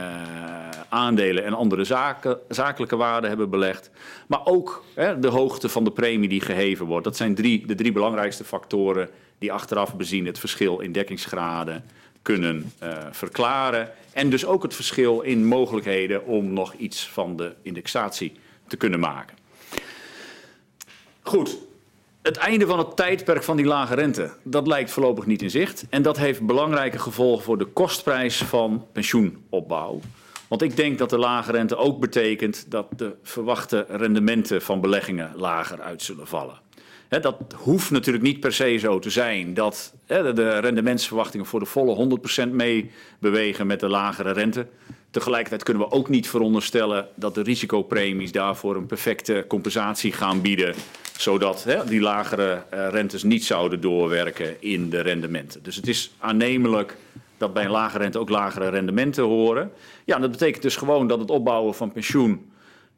[0.88, 3.90] aandelen en andere zaken, zakelijke waarden hebben belegd,
[4.26, 7.04] maar ook hè, de hoogte van de premie die geheven wordt.
[7.04, 11.84] Dat zijn drie, de drie belangrijkste factoren die achteraf bezien het verschil in dekkingsgraden
[12.22, 13.90] kunnen uh, verklaren.
[14.12, 18.32] En dus ook het verschil in mogelijkheden om nog iets van de indexatie
[18.66, 19.36] te kunnen maken.
[21.22, 21.58] Goed,
[22.28, 25.86] het einde van het tijdperk van die lage rente, dat lijkt voorlopig niet in zicht.
[25.90, 30.00] En dat heeft belangrijke gevolgen voor de kostprijs van pensioenopbouw.
[30.48, 35.32] Want ik denk dat de lage rente ook betekent dat de verwachte rendementen van beleggingen
[35.36, 36.60] lager uit zullen vallen.
[37.08, 42.18] Dat hoeft natuurlijk niet per se zo te zijn dat de rendementsverwachtingen voor de volle
[42.46, 44.66] 100% meebewegen met de lagere rente.
[45.10, 50.74] Tegelijkertijd kunnen we ook niet veronderstellen dat de risicopremies daarvoor een perfecte compensatie gaan bieden,
[51.18, 55.62] zodat hè, die lagere uh, rentes niet zouden doorwerken in de rendementen.
[55.62, 56.96] Dus het is aannemelijk
[57.36, 59.72] dat bij een lage rente ook lagere rendementen horen.
[60.04, 62.50] Ja, dat betekent dus gewoon dat het opbouwen van pensioen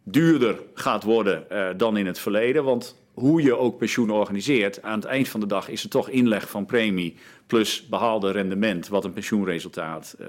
[0.02, 2.64] duurder gaat worden uh, dan in het verleden.
[2.64, 6.08] Want hoe je ook pensioen organiseert, aan het eind van de dag is het toch
[6.08, 10.26] inleg van premie plus behaalde rendement wat een pensioenresultaat uh,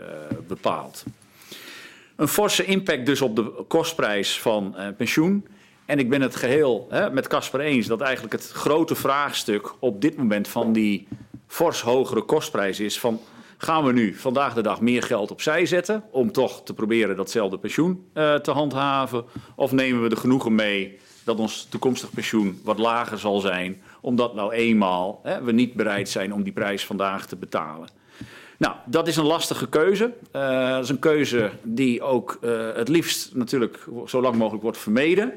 [0.48, 1.04] bepaalt.
[2.22, 5.48] Een forse impact dus op de kostprijs van uh, pensioen.
[5.86, 10.02] En ik ben het geheel hè, met Casper eens dat eigenlijk het grote vraagstuk op
[10.02, 11.08] dit moment van die
[11.48, 13.20] fors hogere kostprijs is van
[13.58, 17.58] gaan we nu vandaag de dag meer geld opzij zetten om toch te proberen datzelfde
[17.58, 19.26] pensioen uh, te handhaven?
[19.56, 24.36] Of nemen we er genoegen mee dat ons toekomstig pensioen wat lager zal zijn, omdat
[24.36, 28.01] nou eenmaal hè, we niet bereid zijn om die prijs vandaag te betalen?
[28.62, 30.14] Nou, dat is een lastige keuze.
[30.36, 34.78] Uh, dat is een keuze die ook uh, het liefst natuurlijk zo lang mogelijk wordt
[34.78, 35.34] vermeden.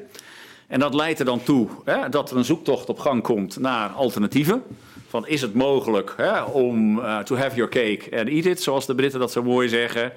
[0.67, 3.89] En dat leidt er dan toe hè, dat er een zoektocht op gang komt naar
[3.89, 4.63] alternatieven.
[5.07, 8.85] Van is het mogelijk hè, om uh, to have your cake and eat it, zoals
[8.85, 10.11] de Britten dat zo mooi zeggen.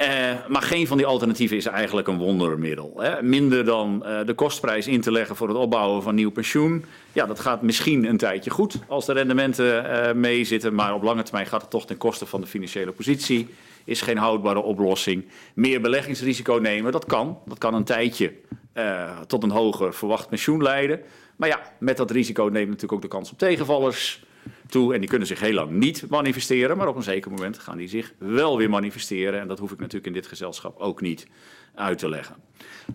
[0.00, 0.06] Uh,
[0.48, 2.92] maar geen van die alternatieven is eigenlijk een wondermiddel.
[2.96, 3.22] Hè.
[3.22, 6.84] Minder dan uh, de kostprijs in te leggen voor het opbouwen van nieuw pensioen.
[7.12, 10.74] Ja, dat gaat misschien een tijdje goed als de rendementen uh, meezitten.
[10.74, 13.48] Maar op lange termijn gaat het toch ten koste van de financiële positie.
[13.84, 15.24] Is geen houdbare oplossing.
[15.54, 17.38] Meer beleggingsrisico nemen, dat kan.
[17.46, 18.32] Dat kan een tijdje
[19.26, 21.00] tot een hoger verwacht pensioen leiden.
[21.36, 24.24] Maar ja, met dat risico neemt natuurlijk ook de kans op tegenvallers
[24.68, 24.94] toe.
[24.94, 27.88] En die kunnen zich heel lang niet manifesteren, maar op een zeker moment gaan die
[27.88, 29.40] zich wel weer manifesteren.
[29.40, 31.26] En dat hoef ik natuurlijk in dit gezelschap ook niet
[31.74, 32.34] uit te leggen.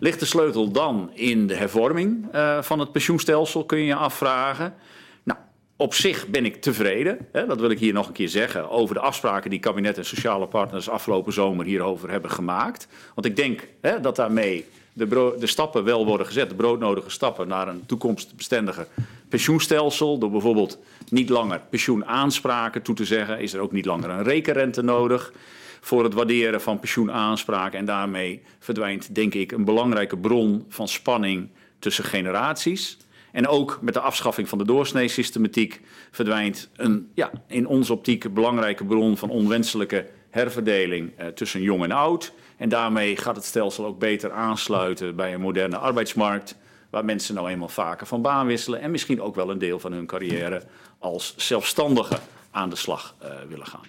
[0.00, 4.74] Ligt de sleutel dan in de hervorming uh, van het pensioenstelsel, kun je je afvragen.
[5.22, 5.38] Nou,
[5.76, 8.94] op zich ben ik tevreden, hè, dat wil ik hier nog een keer zeggen, over
[8.94, 12.88] de afspraken die kabinet en sociale partners afgelopen zomer hierover hebben gemaakt.
[13.14, 17.48] Want ik denk hè, dat daarmee de, de, stappen wel worden gezet, de broodnodige stappen
[17.48, 18.86] naar een toekomstbestendige
[19.32, 20.18] pensioenstelsel.
[20.18, 24.82] Door bijvoorbeeld niet langer pensioenaanspraken toe te zeggen, is er ook niet langer een rekenrente
[24.82, 25.32] nodig
[25.80, 27.78] voor het waarderen van pensioenaanspraken.
[27.78, 32.96] En daarmee verdwijnt, denk ik, een belangrijke bron van spanning tussen generaties.
[33.32, 38.84] En ook met de afschaffing van de doorsneesystematiek verdwijnt een ja, in onze optiek belangrijke
[38.84, 42.32] bron van onwenselijke herverdeling eh, tussen jong en oud.
[42.56, 46.56] En daarmee gaat het stelsel ook beter aansluiten bij een moderne arbeidsmarkt,
[46.92, 49.92] waar mensen nou eenmaal vaker van baan wisselen en misschien ook wel een deel van
[49.92, 50.62] hun carrière
[50.98, 52.18] als zelfstandige
[52.50, 53.84] aan de slag uh, willen gaan.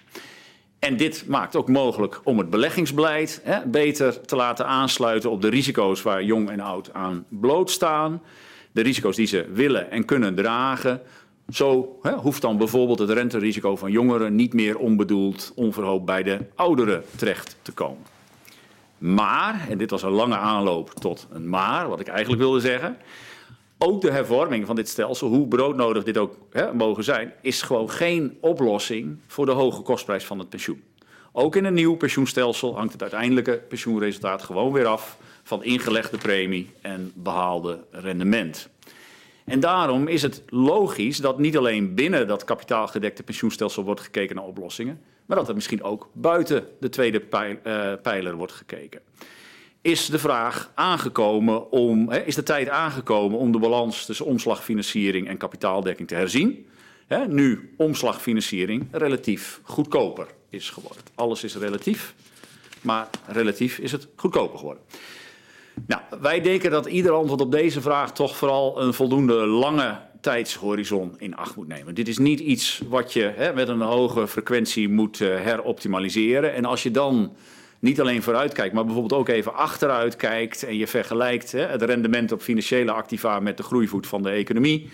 [0.78, 5.48] En dit maakt ook mogelijk om het beleggingsbeleid hè, beter te laten aansluiten op de
[5.48, 8.22] risico's waar jong en oud aan blootstaan.
[8.72, 11.00] De risico's die ze willen en kunnen dragen.
[11.48, 16.38] Zo hè, hoeft dan bijvoorbeeld het renterisico van jongeren niet meer onbedoeld, onverhoopt bij de
[16.54, 18.13] ouderen terecht te komen.
[19.04, 22.96] Maar, en dit was een lange aanloop tot een maar, wat ik eigenlijk wilde zeggen.
[23.78, 27.90] Ook de hervorming van dit stelsel, hoe broodnodig dit ook hè, mogen zijn, is gewoon
[27.90, 30.82] geen oplossing voor de hoge kostprijs van het pensioen.
[31.32, 36.70] Ook in een nieuw pensioenstelsel hangt het uiteindelijke pensioenresultaat gewoon weer af van ingelegde premie
[36.80, 38.68] en behaalde rendement.
[39.44, 44.44] En daarom is het logisch dat niet alleen binnen dat kapitaalgedekte pensioenstelsel wordt gekeken naar
[44.44, 49.00] oplossingen, maar dat er misschien ook buiten de tweede eh, pijler wordt gekeken.
[49.80, 55.28] Is de vraag aangekomen om, hè, is de tijd aangekomen om de balans tussen omslagfinanciering
[55.28, 56.66] en kapitaaldekking te herzien?
[57.06, 61.02] Hè, nu omslagfinanciering relatief goedkoper is geworden.
[61.14, 62.14] Alles is relatief,
[62.80, 64.82] maar relatief is het goedkoper geworden.
[65.86, 71.14] Nou, wij denken dat ieder antwoord op deze vraag toch vooral een voldoende lange tijdshorizon
[71.18, 71.94] in acht moet nemen.
[71.94, 76.54] Dit is niet iets wat je hè, met een hoge frequentie moet uh, heroptimaliseren.
[76.54, 77.32] En als je dan
[77.78, 81.82] niet alleen vooruit kijkt, maar bijvoorbeeld ook even achteruit kijkt en je vergelijkt hè, het
[81.82, 84.90] rendement op financiële activa met de groeivoet van de economie,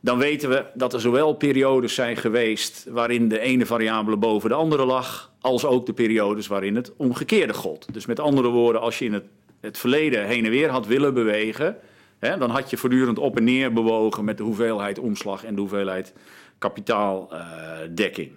[0.00, 4.54] dan weten we dat er zowel periodes zijn geweest waarin de ene variabele boven de
[4.54, 7.86] andere lag, als ook de periodes waarin het omgekeerde gold.
[7.92, 9.24] Dus met andere woorden, als je in het,
[9.60, 11.76] het verleden heen en weer had willen bewegen,
[12.18, 16.12] Dan had je voortdurend op en neer bewogen met de hoeveelheid omslag en de hoeveelheid
[16.58, 18.30] kapitaaldekking.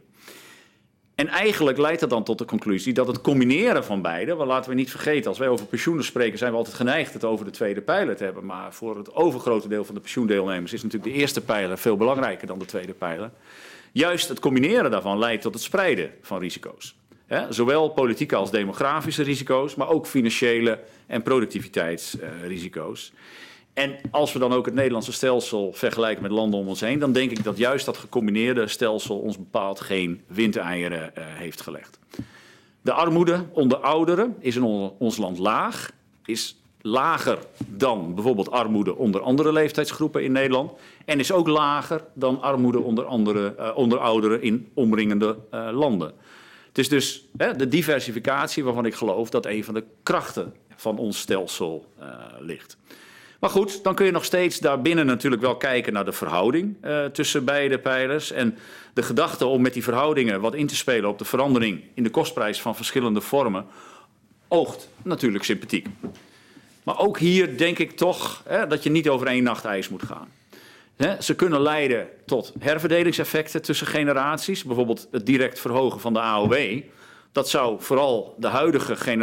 [1.15, 4.69] en eigenlijk leidt dat dan tot de conclusie dat het combineren van beide, want laten
[4.69, 7.51] we niet vergeten, als wij over pensioenen spreken, zijn we altijd geneigd het over de
[7.51, 8.45] tweede pijler te hebben.
[8.45, 12.47] Maar voor het overgrote deel van de pensioendeelnemers is natuurlijk de eerste pijler veel belangrijker
[12.47, 13.31] dan de tweede pijler.
[13.91, 16.95] Juist het combineren daarvan leidt tot het spreiden van risico's.
[17.49, 23.13] zowel politieke als demografische risico's, maar ook financiële en productiviteitsrisico's.
[23.73, 27.11] En als we dan ook het Nederlandse stelsel vergelijken met landen om ons heen, dan
[27.11, 31.99] denk ik dat juist dat gecombineerde stelsel ons bepaald geen windeieren uh, heeft gelegd.
[32.81, 34.63] De armoede onder ouderen is in
[34.97, 35.91] ons land laag,
[36.25, 40.71] is lager dan bijvoorbeeld armoede onder andere leeftijdsgroepen in Nederland.
[41.05, 46.13] En is ook lager dan armoede onder, andere, uh, onder ouderen in omringende uh, landen.
[46.67, 50.97] Het is dus hè, de diversificatie waarvan ik geloof dat een van de krachten van
[50.97, 51.85] ons stelsel
[52.39, 52.77] ligt.
[53.41, 57.05] Maar goed, dan kun je nog steeds daarbinnen natuurlijk wel kijken naar de verhouding uh,
[57.05, 58.31] tussen beide pijlers.
[58.31, 58.57] En
[58.93, 62.09] de gedachte om met die verhoudingen wat in te spelen op de verandering in de
[62.09, 63.65] kostprijs van verschillende vormen,
[64.47, 65.87] oogt natuurlijk sympathiek.
[66.83, 70.03] Maar ook hier denk ik toch hè, dat je niet over één nacht ijs moet
[70.03, 70.27] gaan.
[70.95, 76.81] Hè, ze kunnen leiden tot herverdelingseffecten tussen generaties, bijvoorbeeld het direct verhogen van de AOW.
[77.31, 79.17] Dat zou vooral de huidige,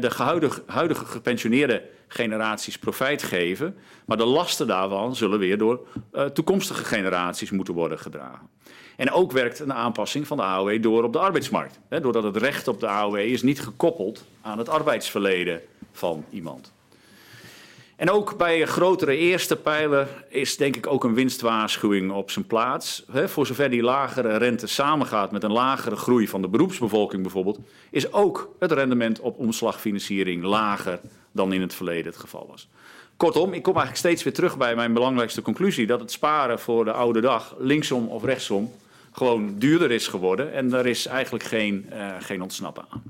[0.00, 3.76] de huidige, huidige gepensioneerde generaties profijt geven.
[4.04, 8.48] Maar de lasten daarvan zullen weer door uh, toekomstige generaties moeten worden gedragen.
[8.96, 11.80] En ook werkt een aanpassing van de AOW door op de arbeidsmarkt.
[11.88, 15.60] Hè, doordat het recht op de AOW is niet gekoppeld aan het arbeidsverleden
[15.92, 16.72] van iemand.
[17.96, 22.46] En ook bij een grotere eerste pijler is denk ik ook een winstwaarschuwing op zijn
[22.46, 23.04] plaats.
[23.08, 27.58] Voor zover die lagere rente samengaat met een lagere groei van de beroepsbevolking bijvoorbeeld,
[27.90, 31.00] is ook het rendement op omslagfinanciering lager
[31.34, 32.68] dan in het verleden het geval was.
[33.16, 36.84] Kortom, ik kom eigenlijk steeds weer terug bij mijn belangrijkste conclusie: dat het sparen voor
[36.84, 38.72] de oude dag, linksom of rechtsom,
[39.12, 40.52] gewoon duurder is geworden.
[40.52, 43.02] En daar is eigenlijk geen, uh, geen ontsnappen aan.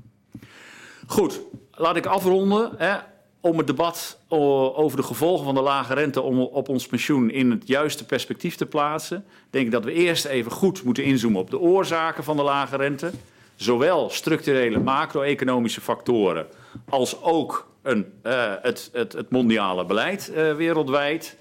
[1.07, 2.71] Goed, laat ik afronden.
[2.77, 2.97] Hè
[3.45, 7.67] om het debat over de gevolgen van de lage rente op ons pensioen in het
[7.67, 11.59] juiste perspectief te plaatsen, denk ik dat we eerst even goed moeten inzoomen op de
[11.59, 13.11] oorzaken van de lage rente.
[13.55, 16.47] Zowel structurele macro-economische factoren
[16.89, 21.37] als ook uh, het, het, het, mondiale beleid uh, wereldwijd.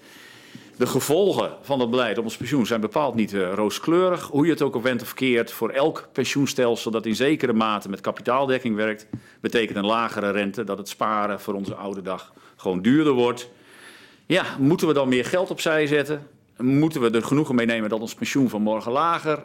[0.77, 4.23] De gevolgen van dat beleid op ons pensioen zijn bepaald niet uh, rooskleurig.
[4.23, 7.89] Hoe je het ook op went of keert, voor elk pensioenstelsel dat in zekere mate
[7.89, 9.07] met kapitaaldekking werkt,
[9.41, 13.51] betekent een lagere rente dat het sparen voor onze oude dag gewoon duurder wordt.
[14.27, 16.27] Ja, moeten we dan meer geld opzij zetten?
[16.57, 19.43] Moeten we er genoegen mee nemen dat ons pensioen van morgen lager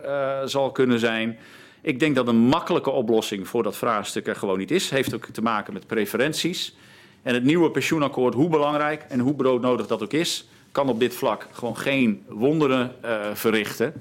[0.50, 1.38] zal kunnen zijn?
[1.82, 4.90] Ik denk dat een makkelijke oplossing voor dat vraagstuk er gewoon niet is.
[4.90, 6.76] Heeft ook te maken met preferenties.
[7.22, 11.14] En het nieuwe pensioenakkoord, hoe belangrijk en hoe broodnodig dat ook is, kan op dit
[11.14, 13.94] vlak gewoon geen wonderen uh, verrichten.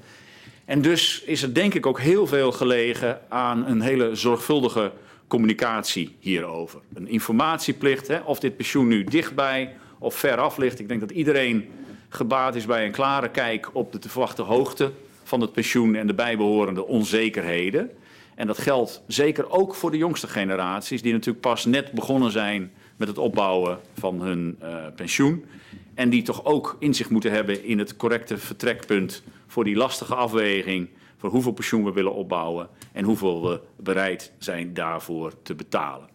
[0.65, 4.91] En dus is er denk ik ook heel veel gelegen aan een hele zorgvuldige
[5.27, 6.79] communicatie hierover.
[6.93, 10.79] Een informatieplicht, hè, of dit pensioen nu dichtbij of ver af ligt.
[10.79, 11.69] Ik denk dat iedereen
[12.09, 14.91] gebaat is bij een klare kijk op de te verwachte hoogte
[15.23, 17.91] van het pensioen en de bijbehorende onzekerheden.
[18.35, 22.71] En dat geldt zeker ook voor de jongste generaties, die natuurlijk pas net begonnen zijn
[22.99, 25.45] met het opbouwen van hun uh, pensioen.
[25.93, 30.89] En die toch ook inzicht moeten hebben in het correcte vertrekpunt voor die lastige afweging
[31.17, 36.07] voor hoeveel pensioen we willen opbouwen en hoeveel we bereid zijn daarvoor te betalen.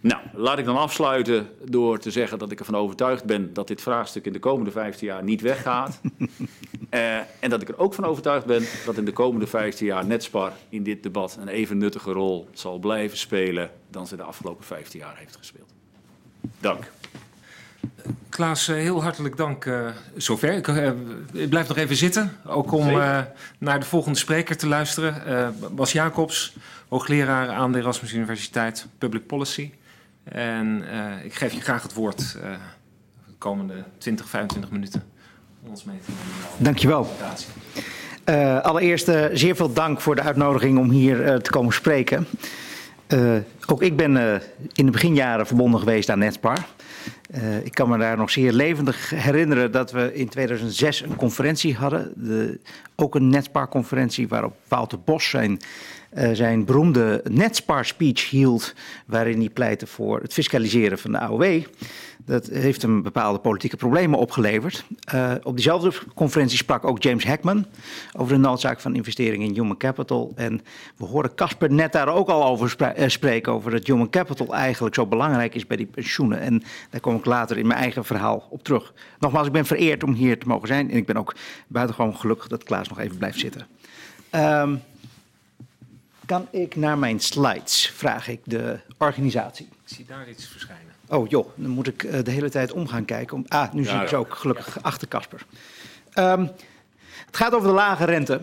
[0.00, 3.80] Nou, laat ik dan afsluiten door te zeggen dat ik ervan overtuigd ben dat dit
[3.80, 6.00] vraagstuk in de komende 15 jaar niet weggaat.
[6.90, 10.06] uh, en dat ik er ook van overtuigd ben dat in de komende 15 jaar
[10.06, 14.64] Netspar in dit debat een even nuttige rol zal blijven spelen dan ze de afgelopen
[14.64, 15.69] 15 jaar heeft gespeeld.
[16.60, 16.90] Dank.
[18.28, 20.52] Klaas, eh, heel hartelijk dank uh, zover.
[20.52, 20.90] Ik, uh,
[21.32, 23.20] ik, blijf nog even zitten, ook om uh,
[23.58, 25.54] naar de volgende spreker te luisteren.
[25.70, 26.56] Bas Jacobs,
[26.88, 29.70] hoogleraar aan de Erasmus Universiteit Public Policy.
[30.24, 30.84] En
[31.24, 32.18] ik geef je graag het woord
[33.26, 35.02] de komende 20, 25 minuten
[35.62, 36.64] om ons mee te nemen.
[36.64, 37.08] Dankjewel.
[38.62, 42.26] allereerst zeer veel dank voor de uitnodiging om hier te komen spreken.
[43.66, 44.42] Ook ik ben
[44.72, 46.58] in de beginjaren verbonden geweest aan Netspar.
[47.34, 51.74] Uh, ik kan me daar nog zeer levendig herinneren dat we in 2006 een conferentie
[51.74, 52.12] hadden.
[52.16, 52.60] De,
[52.96, 55.60] ook een Netspar-conferentie waarop Wouter Bos zijn
[56.32, 58.74] zijn beroemde Netspar-speech hield,
[59.06, 61.62] waarin hij pleitte voor het fiscaliseren van de AOW.
[62.24, 64.84] Dat heeft hem bepaalde politieke problemen opgeleverd.
[65.14, 67.66] Uh, op diezelfde conferentie sprak ook James Heckman
[68.16, 70.32] over de noodzaak van investering in human capital.
[70.34, 70.60] En
[70.96, 74.94] we horen Casper net daar ook al over uh, spreken, over dat human capital eigenlijk
[74.94, 76.40] zo belangrijk is bij die pensioenen.
[76.40, 78.92] En daar kom ik later in mijn eigen verhaal op terug.
[79.18, 81.34] Nogmaals, ik ben vereerd om hier te mogen zijn en ik ben ook
[81.66, 83.66] buitengewoon gelukkig dat Klaas nog even blijft zitten.
[84.34, 84.82] Um,
[86.30, 87.90] kan ik naar mijn slides?
[87.90, 89.66] Vraag ik de organisatie.
[89.66, 90.92] Ik zie daar iets verschijnen.
[91.08, 93.36] Oh joh, dan moet ik uh, de hele tijd om gaan kijken.
[93.36, 93.44] Om...
[93.48, 94.80] Ah, nu ja, zie ik ze ook gelukkig ja.
[94.82, 95.46] achter Casper.
[96.14, 96.50] Um,
[97.26, 98.40] het gaat over de lage rente.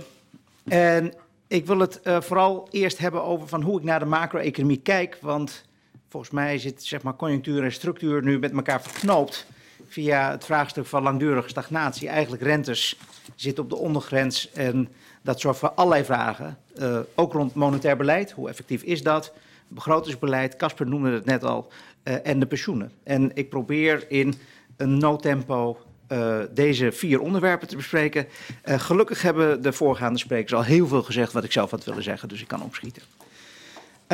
[0.64, 1.14] En
[1.48, 5.18] ik wil het uh, vooral eerst hebben over van hoe ik naar de macro-economie kijk.
[5.22, 5.66] Want
[6.10, 9.46] volgens mij zit zeg maar, conjunctuur en structuur nu met elkaar verknoopt.
[9.88, 12.08] Via het vraagstuk van langdurige stagnatie.
[12.08, 12.98] Eigenlijk rentes
[13.36, 14.90] zitten op de ondergrens en
[15.22, 16.58] dat zorgt voor allerlei vragen.
[16.82, 18.32] Uh, ook rond monetair beleid.
[18.32, 19.34] Hoe effectief is dat?
[19.68, 21.68] begrotingsbeleid, Casper noemde het net al,
[22.04, 22.92] uh, en de pensioenen.
[23.04, 24.34] En ik probeer in
[24.78, 25.78] een noodtempo
[26.12, 28.28] uh, deze vier onderwerpen te bespreken.
[28.64, 32.30] Gelukkig hebben de voorgaande sprekers al heel veel gezegd wat ik zelf had willen zeggen,
[32.30, 33.02] dus ik kan opschieten.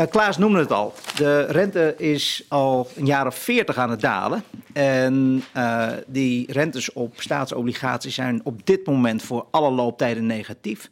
[0.10, 0.94] Klaas noemde het al.
[1.16, 4.44] De rente is al een jaar of veertig aan het dalen.
[4.74, 5.44] En
[6.08, 10.90] die rentes op staatsobligaties zijn op dit moment voor alle looptijden negatief.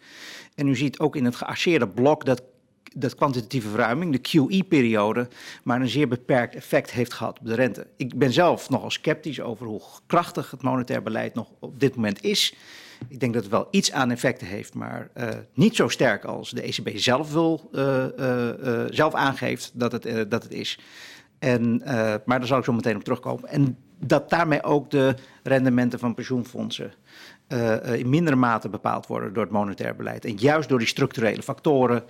[0.56, 2.44] En u ziet ook in het gearseerde blok dat,
[2.96, 5.28] dat kwantitatieve verruiming, de QE-periode,
[5.64, 7.88] maar een zeer beperkt effect heeft gehad op de rente.
[7.98, 12.24] Ik ben zelf nogal sceptisch over hoe krachtig het monetair beleid nog op dit moment
[12.24, 12.56] is.
[13.08, 16.50] Ik denk dat het wel iets aan effecten heeft, maar uh, niet zo sterk als
[16.50, 20.80] de ECB zelf, wil, uh, uh, zelf aangeeft dat het, dat het is.
[21.40, 21.82] En,
[22.26, 23.50] maar daar zal ik zo meteen op terugkomen.
[23.50, 26.94] En dat daarmee ook de rendementen van pensioenfondsen
[27.52, 30.26] uh, in mindere mate bepaald worden door het monetair beleid.
[30.26, 32.04] En juist door die structurele factoren,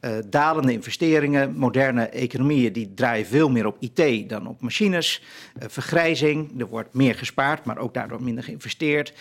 [0.00, 5.22] uh, dalende investeringen, moderne economieën die draaien veel meer op IT dan op machines.
[5.58, 9.12] vergrijzing, er wordt meer gespaard, maar ook daardoor minder geïnvesteerd.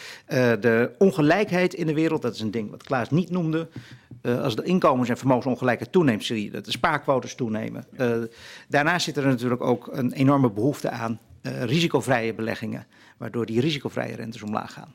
[0.59, 3.67] de ongelijkheid in de wereld, dat is een ding wat Klaas niet noemde.
[4.21, 7.85] als de inkomens- en vermogensongelijkheid toeneemt, zie je dat de spaarquotes toenemen.
[8.67, 12.85] daarnaast zit er natuurlijk ook een enorme behoefte aan risicovrije beleggingen,
[13.17, 14.93] waardoor die risicovrije rentes omlaag gaan.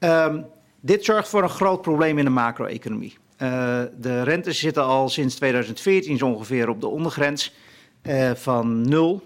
[0.00, 0.46] Um,
[0.80, 3.16] dit zorgt voor een groot probleem in de macro-economie.
[3.42, 7.54] Uh, de rentes zitten al sinds 2014 zo ongeveer op de ondergrens
[8.02, 9.22] uh, van nul,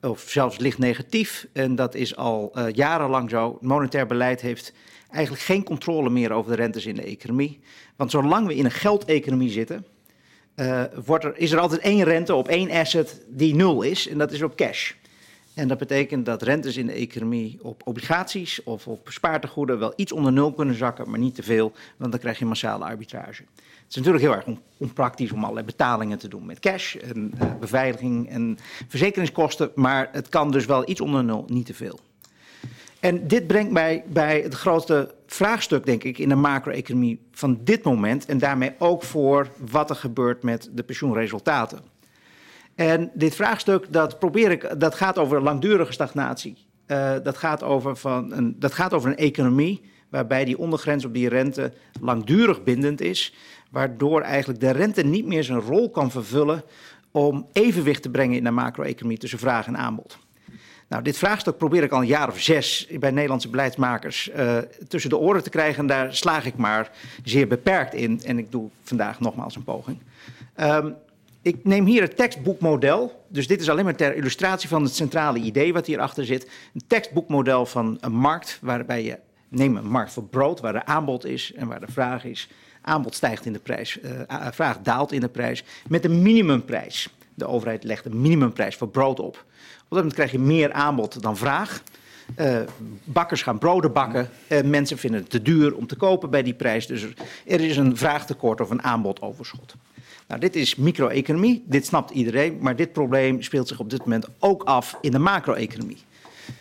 [0.00, 1.46] of zelfs licht negatief.
[1.52, 3.58] En dat is al uh, jarenlang zo.
[3.60, 4.72] Monetair beleid heeft
[5.10, 7.60] eigenlijk geen controle meer over de rentes in de economie.
[7.96, 9.86] Want zolang we in een geldeconomie zitten,
[11.04, 14.32] wordt er, is er altijd één rente op één asset die nul is, en dat
[14.32, 14.92] is op cash.
[15.54, 20.12] En dat betekent dat rentes in de economie op obligaties of op spaartegoeden wel iets
[20.12, 23.42] onder nul kunnen zakken, maar niet te veel, want dan krijg je massale arbitrage.
[23.54, 27.54] Het is natuurlijk heel erg onpraktisch om allerlei betalingen te doen met cash en uh,
[27.60, 32.00] beveiliging en verzekeringskosten, maar het kan dus wel iets onder nul, niet te veel.
[33.00, 37.82] En dit brengt mij bij het grootste vraagstuk, denk ik, in de macro-economie van dit
[37.82, 41.93] moment en daarmee ook voor wat er gebeurt met de pensioenresultaten.
[42.74, 46.56] En dit vraagstuk dat probeer ik, dat gaat over langdurige stagnatie.
[46.86, 51.14] Uh, dat, gaat over van een, dat gaat over een economie waarbij die ondergrens op
[51.14, 53.34] die rente langdurig bindend is,
[53.70, 56.62] waardoor eigenlijk de rente niet meer zijn rol kan vervullen
[57.10, 60.18] om evenwicht te brengen in de macro-economie tussen vraag en aanbod.
[60.88, 64.58] Nou, dit vraagstuk probeer ik al een jaar of zes bij Nederlandse beleidsmakers uh,
[64.88, 65.80] tussen de oren te krijgen.
[65.80, 66.90] En daar slaag ik maar
[67.24, 68.20] zeer beperkt in.
[68.24, 69.98] En ik doe vandaag nogmaals een poging.
[70.56, 70.94] Um,
[71.44, 73.24] ik neem hier het tekstboekmodel.
[73.28, 76.50] Dus dit is alleen maar ter illustratie van het centrale idee wat hierachter zit.
[76.74, 79.18] Een tekstboekmodel van een markt waarbij je
[79.48, 82.48] neem een markt voor brood waar er aanbod is en waar de vraag is.
[82.80, 84.10] Aanbod stijgt in de prijs, uh,
[84.50, 87.08] vraag daalt in de prijs met een minimumprijs.
[87.34, 89.36] De overheid legt een minimumprijs voor brood op.
[89.36, 89.44] Op
[89.80, 91.82] dat moment krijg je meer aanbod dan vraag.
[92.40, 92.58] Uh,
[93.04, 94.28] bakkers gaan broden bakken.
[94.48, 96.86] Uh, mensen vinden het te duur om te kopen bij die prijs.
[96.86, 97.06] Dus
[97.46, 99.74] er is een vraagtekort of een aanbodoverschot.
[100.28, 104.26] Nou, dit is micro-economie, dit snapt iedereen, maar dit probleem speelt zich op dit moment
[104.38, 105.98] ook af in de macro-economie.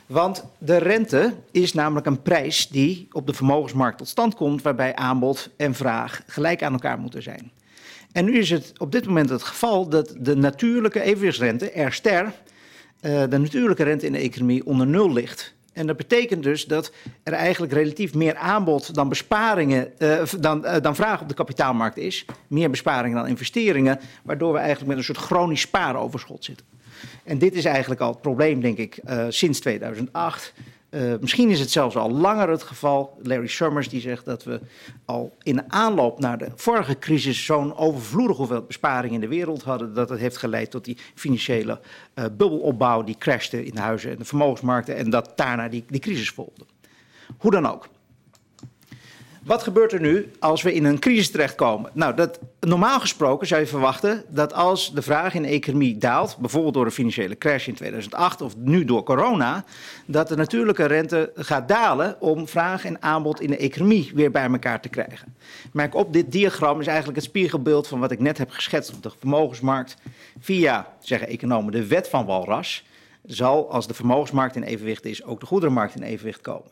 [0.05, 4.95] Want de rente is namelijk een prijs die op de vermogensmarkt tot stand komt, waarbij
[4.95, 7.51] aanbod en vraag gelijk aan elkaar moeten zijn.
[8.11, 12.26] En nu is het op dit moment het geval dat de natuurlijke evenwichtsrente, R ster,
[12.26, 12.32] uh,
[13.30, 15.53] de natuurlijke rente in de economie onder nul ligt.
[15.74, 16.91] En dat betekent dus dat
[17.24, 21.97] er eigenlijk relatief meer aanbod dan besparingen, uh, dan, uh, dan vraag op de kapitaalmarkt
[21.97, 22.26] is.
[22.47, 26.65] Meer besparingen dan investeringen, waardoor we eigenlijk met een soort chronisch spaaroverschot zitten.
[27.24, 30.53] En dit is eigenlijk al het probleem, denk ik, uh, sinds 2008.
[30.94, 33.18] Uh, misschien is het zelfs al langer het geval.
[33.22, 34.60] Larry Summers die zegt dat we
[35.06, 39.64] al in de aanloop naar de vorige crisis zo'n overvloedig hoeveel besparing in de wereld
[39.64, 41.80] hadden, dat het heeft geleid tot die financiële
[42.16, 46.00] uh, bubbelopbouw die crashte in de huizen en de vermogensmarkten en dat daarna die, die
[46.00, 46.66] crisis volgde.
[47.38, 47.88] Hoe dan ook.
[49.46, 51.91] Wat gebeurt er nu als we in een crisis terechtkomen?
[51.94, 56.38] Nou, dat, normaal gesproken zou je verwachten dat als de vraag in de economie daalt,
[56.38, 59.66] bijvoorbeeld door een financiële crash in 2008 of nu door corona,
[60.06, 64.50] dat de natuurlijke rente gaat dalen om vraag en aanbod in de economie weer bij
[64.50, 65.36] elkaar te krijgen.
[65.74, 69.04] Merk op, dit diagram is eigenlijk het spiegelbeeld van wat ik net heb geschetst op
[69.04, 69.96] de vermogensmarkt.
[70.39, 72.84] Via, zeggen economen, de wet van Walras
[73.26, 76.72] zal, als de vermogensmarkt in evenwicht is, ook de goederenmarkt in evenwicht komen.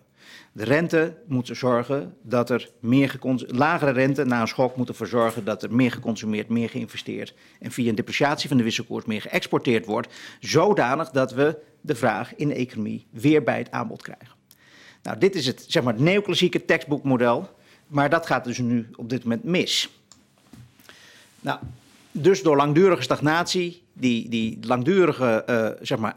[0.53, 5.45] De rente moet zorgen dat er meer lagere rente na een schok moet ervoor zorgen
[5.45, 9.85] dat er meer geconsumeerd, meer geïnvesteerd en via een depreciatie van de wisselkoers meer geëxporteerd
[9.85, 14.35] wordt, zodanig dat we de vraag in de economie weer bij het aanbod krijgen.
[15.03, 17.49] Nou, dit is het, zeg maar, neoclassieke tekstboekmodel,
[17.87, 19.89] maar dat gaat dus nu op dit moment mis.
[21.39, 21.59] Nou,
[22.11, 26.15] dus door langdurige stagnatie, die, die langdurige uh, zeg maar,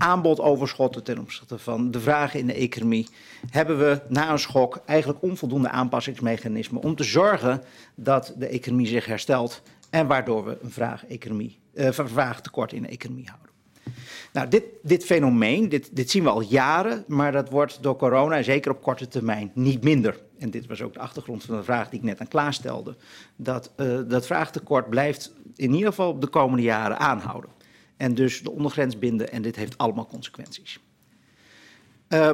[0.00, 3.08] aanbodoverschotten ten opzichte van de vragen in de economie,
[3.50, 7.62] hebben we na een schok eigenlijk onvoldoende aanpassingsmechanismen om te zorgen
[7.94, 13.28] dat de economie zich herstelt en waardoor we een vraag-economie, uh, vraagtekort in de economie
[13.28, 13.48] houden.
[14.32, 18.36] Nou, dit, dit fenomeen, dit, dit zien we al jaren, maar dat wordt door corona,
[18.36, 20.20] en zeker op korte termijn, niet minder.
[20.38, 22.96] En dit was ook de achtergrond van de vraag die ik net aan Klaas stelde.
[23.36, 27.50] Dat, uh, dat vraagtekort blijft in ieder geval de komende jaren aanhouden.
[28.00, 30.78] En dus de ondergrens binden en dit heeft allemaal consequenties.
[32.08, 32.30] Uh,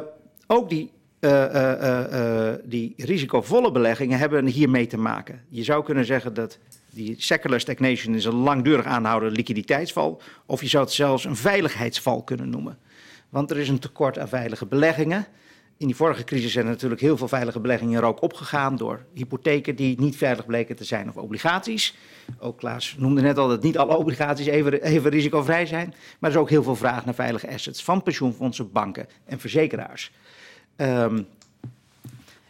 [0.46, 0.90] ook die,
[1.20, 5.44] uh, die risicovolle beleggingen hebben hiermee te maken.
[5.48, 6.58] Je zou kunnen zeggen dat
[6.90, 10.20] die secular stagnation is een langdurig aanhoudende liquiditeitsval.
[10.46, 12.78] Of je zou het zelfs een veiligheidsval kunnen noemen.
[13.28, 15.26] Want er is een tekort aan veilige beleggingen.
[15.78, 19.04] In die vorige crisis zijn er natuurlijk heel veel veilige beleggingen er ook opgegaan door
[19.14, 21.94] hypotheken die niet veilig bleken te zijn of obligaties.
[22.38, 25.94] Ook Klaas noemde net al dat niet alle obligaties even, even risicovrij zijn.
[26.18, 30.12] Maar er is ook heel veel vraag naar veilige assets van pensioenfondsen, banken en verzekeraars.
[30.76, 31.26] Um,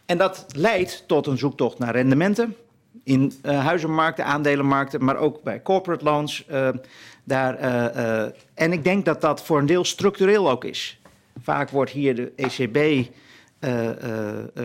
[0.05, 2.55] en dat leidt tot een zoektocht naar rendementen
[3.03, 6.45] in uh, huizenmarkten, aandelenmarkten, maar ook bij corporate loans.
[6.51, 6.69] Uh,
[7.23, 8.21] daar, uh,
[8.53, 10.99] en ik denk dat dat voor een deel structureel ook is.
[11.47, 13.09] Vaak wordt hier de ECB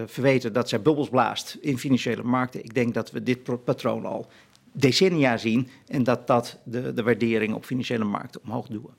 [0.07, 2.65] verweten dat zij bubbels blaast in financiële markten.
[2.65, 4.27] Ik denk dat we dit patroon al
[4.73, 8.95] decennia zien en dat dat de, de waardering op financiële markten omhoog duwen.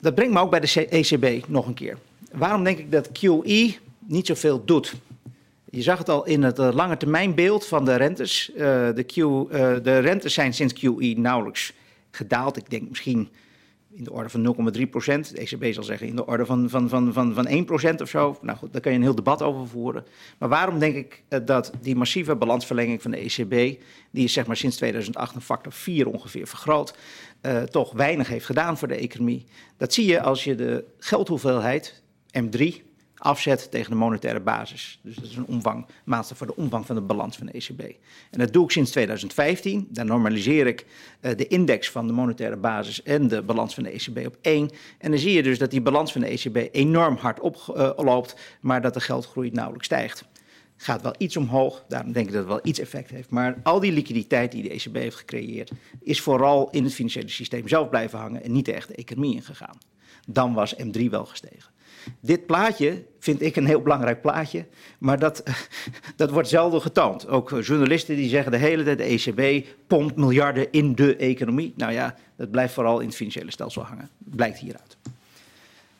[0.00, 1.98] Dat brengt me ook bij de ECB nog een keer.
[2.32, 4.94] Waarom denk ik dat QE niet zoveel doet?
[5.70, 8.50] Je zag het al in het lange termijnbeeld van de rentes.
[8.54, 9.14] De, Q,
[9.84, 11.72] de rentes zijn sinds QE nauwelijks
[12.10, 12.56] gedaald.
[12.56, 13.28] Ik denk misschien
[13.96, 15.34] in de orde van 0,3 procent.
[15.34, 18.08] De ECB zal zeggen in de orde van, van, van, van, van 1 procent of
[18.08, 18.38] zo.
[18.40, 20.04] Nou goed, daar kan je een heel debat over voeren.
[20.38, 23.82] Maar waarom denk ik dat die massieve balansverlenging van de ECB...
[24.10, 26.94] die is zeg maar sinds 2008 een factor 4 ongeveer vergroot...
[27.70, 29.46] toch weinig heeft gedaan voor de economie.
[29.76, 32.02] Dat zie je als je de geldhoeveelheid,
[32.38, 32.85] M3
[33.26, 34.98] afzet tegen de monetaire basis.
[35.02, 37.80] Dus dat is een omvang, maatstaf voor de omvang van de balans van de ECB.
[38.30, 39.88] En dat doe ik sinds 2015.
[39.90, 40.86] Dan normaliseer ik
[41.20, 44.70] uh, de index van de monetaire basis en de balans van de ECB op één.
[44.98, 48.40] En dan zie je dus dat die balans van de ECB enorm hard oploopt, uh,
[48.60, 50.24] maar dat de geldgroei nauwelijks stijgt.
[50.76, 53.30] Gaat wel iets omhoog, daarom denk ik dat het wel iets effect heeft.
[53.30, 55.70] Maar al die liquiditeit die de ECB heeft gecreëerd,
[56.00, 59.78] is vooral in het financiële systeem zelf blijven hangen en niet echt de economie ingegaan.
[60.28, 61.74] Dan was M3 wel gestegen.
[62.20, 64.64] Dit plaatje vind ik een heel belangrijk plaatje,
[64.98, 65.42] maar dat,
[66.16, 67.28] dat wordt zelden getoond.
[67.28, 71.72] Ook journalisten die zeggen de hele tijd de ECB pompt miljarden in de economie.
[71.76, 74.08] Nou ja, dat blijft vooral in het financiële stelsel hangen.
[74.18, 74.96] Blijkt hieruit.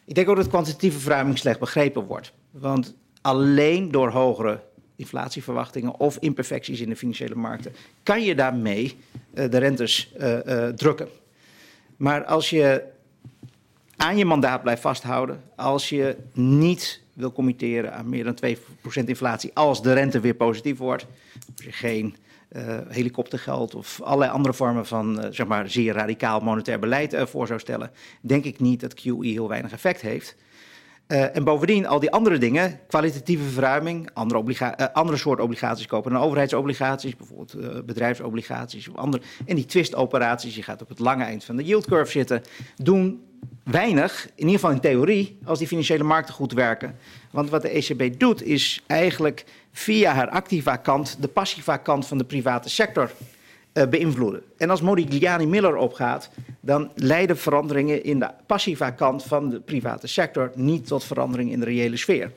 [0.05, 2.33] Ik denk ook dat kwantitatieve verruiming slecht begrepen wordt.
[2.51, 4.61] Want alleen door hogere
[4.97, 8.97] inflatieverwachtingen of imperfecties in de financiële markten kan je daarmee
[9.35, 11.09] uh, de rentes uh, uh, drukken.
[11.97, 12.83] Maar als je
[13.97, 18.39] aan je mandaat blijft vasthouden als je niet wil committeren aan meer dan
[19.03, 21.07] 2% inflatie als de rente weer positief wordt.
[21.57, 22.17] Als je geen
[22.53, 27.27] uh, helikoptergeld of allerlei andere vormen van uh, zeg maar zeer radicaal monetair beleid uh,
[27.27, 27.91] voor zou stellen,
[28.21, 30.37] denk ik niet dat QE heel weinig effect heeft.
[31.09, 35.87] Uh, en bovendien al die andere dingen, kwalitatieve verruiming, andere, obliga uh, andere soort obligaties
[35.87, 39.23] kopen dan overheidsobligaties, bijvoorbeeld uh, bedrijfsobligaties of andere.
[39.45, 42.43] En die twistoperaties, je gaat op het lange eind van de yield curve zitten,
[42.77, 43.25] doen
[43.65, 46.97] weinig, in ieder geval in theorie, als die financiële markten goed werken.
[47.31, 52.19] Want wat de ECB doet, is eigenlijk via haar activa kant de passiva kant van
[52.19, 53.11] de private sector
[53.85, 54.43] beïnvloeden.
[54.57, 60.07] En als Modigliani Miller opgaat, dan leiden veranderingen in de passiva kant van de private
[60.07, 62.33] sector niet tot verandering in de reële sfeer.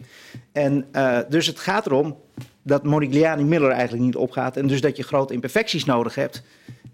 [0.51, 2.17] En uh, dus het gaat erom
[2.61, 6.43] dat Modigliani Miller eigenlijk niet opgaat en dus dat je grote imperfecties nodig hebt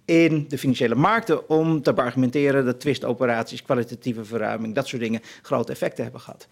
[0.06, 5.72] in de financiële markten om te argumenteren dat twistoperaties, kwalitatieve verruiming, dat soort dingen grote
[5.72, 6.48] effecten hebben gehad.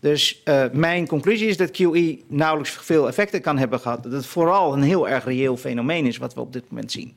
[0.00, 4.02] Dus uh, mijn conclusie is dat QE nauwelijks veel effecten kan hebben gehad.
[4.02, 7.14] Dat het vooral een heel erg reëel fenomeen is wat we op dit moment zien.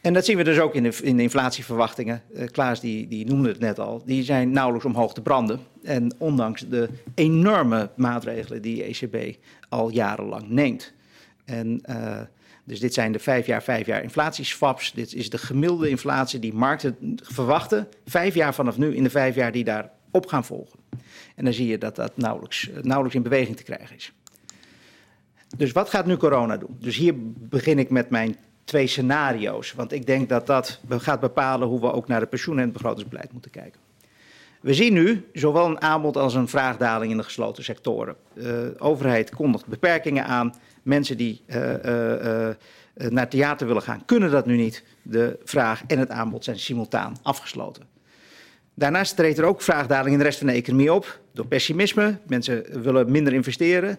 [0.00, 2.22] En dat zien we dus ook in de, in de inflatieverwachtingen.
[2.34, 4.02] Uh, Klaas die, die noemde het net al.
[4.04, 5.60] Die zijn nauwelijks omhoog te branden.
[5.82, 9.36] En ondanks de enorme maatregelen die ECB
[9.68, 10.92] al jarenlang neemt.
[11.44, 12.20] En uh,
[12.64, 14.92] dus dit zijn de vijf jaar, vijf jaar inflatieswaps.
[14.92, 17.88] Dit is de gemiddelde inflatie die markten verwachten.
[18.06, 20.78] Vijf jaar vanaf nu in de vijf jaar die daarop gaan volgen.
[21.36, 24.12] En dan zie je dat dat nauwelijks, nauwelijks in beweging te krijgen is.
[25.56, 26.76] Dus wat gaat nu corona doen?
[26.80, 29.72] Dus hier begin ik met mijn twee scenario's.
[29.72, 32.72] Want ik denk dat dat gaat bepalen hoe we ook naar de pensioen- en het
[32.72, 33.80] begrotingsbeleid moeten kijken.
[34.60, 38.16] We zien nu zowel een aanbod als een vraagdaling in de gesloten sectoren.
[38.34, 40.54] De overheid kondigt beperkingen aan.
[40.82, 42.48] Mensen die uh, uh,
[42.94, 44.84] naar theater willen gaan, kunnen dat nu niet.
[45.02, 47.82] De vraag en het aanbod zijn simultaan afgesloten.
[48.74, 51.20] Daarnaast treedt er ook vraagdaling in de rest van de economie op.
[51.32, 52.18] Door pessimisme.
[52.26, 53.98] Mensen willen minder investeren,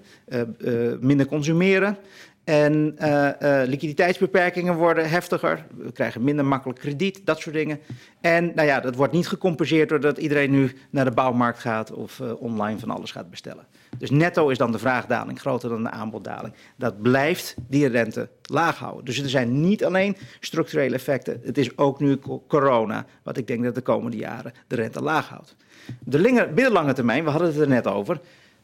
[0.99, 1.97] minder consumeren.
[2.43, 5.65] En uh, uh, liquiditeitsbeperkingen worden heftiger.
[5.77, 7.79] We krijgen minder makkelijk krediet, dat soort dingen.
[8.21, 12.19] En nou ja, dat wordt niet gecompenseerd doordat iedereen nu naar de bouwmarkt gaat of
[12.19, 13.65] uh, online van alles gaat bestellen.
[13.97, 16.53] Dus netto is dan de vraagdaling groter dan de aanboddaling.
[16.75, 19.05] Dat blijft die rente laag houden.
[19.05, 21.41] Dus er zijn niet alleen structurele effecten.
[21.43, 25.29] Het is ook nu corona, wat ik denk dat de komende jaren de rente laag
[25.29, 25.55] houdt.
[25.99, 28.19] De middellange termijn, we hadden het er net over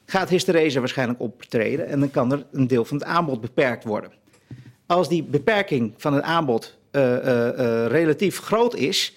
[0.09, 4.11] gaat hysterese waarschijnlijk optreden en dan kan er een deel van het aanbod beperkt worden.
[4.85, 9.15] Als die beperking van het aanbod uh, uh, uh, relatief groot is,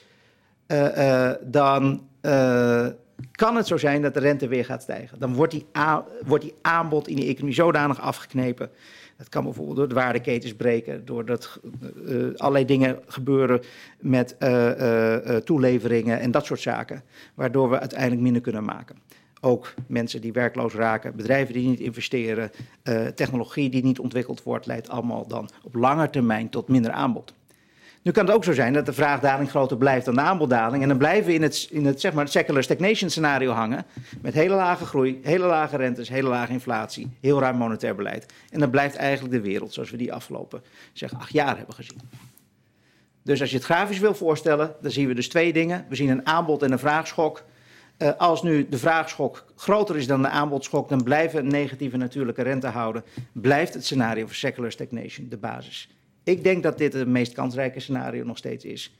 [1.41, 2.09] dan
[3.32, 5.18] kan het zo zijn dat de rente weer gaat stijgen.
[5.18, 5.66] Dan wordt die,
[6.26, 8.70] wordt die aanbod in die economie zodanig afgeknepen.
[9.16, 11.61] Dat kan bijvoorbeeld door de waardeketens breken, doordat
[12.36, 13.61] allerlei dingen gebeuren
[14.01, 14.36] met
[15.45, 17.03] toeleveringen en dat soort zaken,
[17.34, 18.97] waardoor we uiteindelijk minder kunnen maken.
[19.41, 22.51] Ook mensen die werkloos raken, bedrijven die niet investeren,
[22.84, 27.34] uh, technologie die niet ontwikkeld wordt, leidt allemaal dan op lange termijn tot minder aanbod.
[28.03, 30.82] Nu kan het ook zo zijn dat de vraagdaling groter blijft dan de aanboddaling.
[30.82, 33.84] En dan blijven we in het, in het, zeg maar, secular stagnation scenario hangen.
[34.20, 38.32] Met hele lage groei, hele lage rentes, hele lage inflatie, heel ruim monetair beleid.
[38.51, 40.62] En dan blijft eigenlijk de wereld zoals we die afgelopen
[40.93, 42.01] zeg, acht jaar hebben gezien.
[43.22, 45.86] Dus als je het grafisch wil voorstellen, dan zien we dus twee dingen.
[45.88, 47.45] We zien een aanbod- en een vraagschok.
[48.03, 52.66] Uh, als nu de vraagschok groter is dan de aanbodschok, dan blijven negatieve natuurlijke rente
[52.66, 53.05] houden.
[53.32, 55.88] Blijft het scenario voor secular stagnation de basis.
[56.24, 58.96] Ik denk dat dit het meest kansrijke scenario nog steeds is.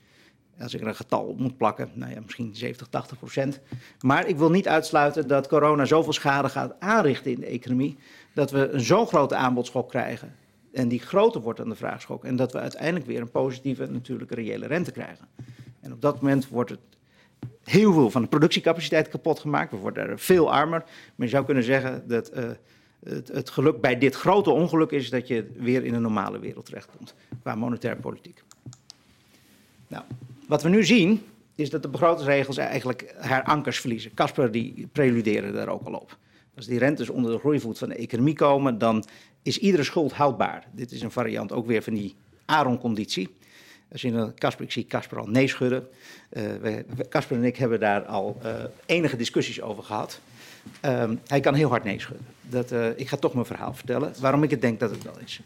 [0.59, 3.59] Als ik er een getal op moet plakken, nou ja, misschien 70, 80 procent.
[4.01, 7.97] Maar ik wil niet uitsluiten dat corona zoveel schade gaat aanrichten in de economie.
[8.33, 10.35] dat we een zo'n grote aanbodschok krijgen.
[10.73, 12.25] En die groter wordt dan de vraagschok.
[12.25, 15.27] En dat we uiteindelijk weer een positieve natuurlijke reële rente krijgen.
[15.79, 16.79] En op dat moment wordt het
[17.63, 19.71] heel veel van de productiecapaciteit kapot gemaakt.
[19.71, 20.83] We worden veel armer.
[21.15, 22.49] Maar je zou kunnen zeggen dat uh,
[23.03, 26.65] het, het, geluk bij dit grote ongeluk is dat je weer in een normale wereld
[26.65, 27.13] terechtkomt.
[27.41, 28.43] Qua monetaire politiek.
[29.87, 30.03] Nou,
[30.47, 31.23] wat we nu zien
[31.55, 34.13] is dat de begrotingsregels eigenlijk haar ankers verliezen.
[34.13, 36.17] Casper die preludeerde daar ook al op.
[36.55, 39.05] Als die rentes onder de groeivoet van de economie komen, dan
[39.41, 40.67] is iedere schuld houdbaar.
[40.71, 42.15] Dit is een variant ook weer van die
[42.45, 43.35] Aaron-conditie.
[44.35, 45.87] Casper, ik zie Casper al nee schudden.
[47.09, 48.53] Casper uh, en ik hebben daar al uh,
[48.85, 50.19] enige discussies over gehad.
[50.85, 52.25] Um, hij kan heel hard nee schudden.
[52.41, 55.19] Dat, uh, ik ga toch mijn verhaal vertellen, waarom ik het denk dat het wel
[55.25, 55.41] is.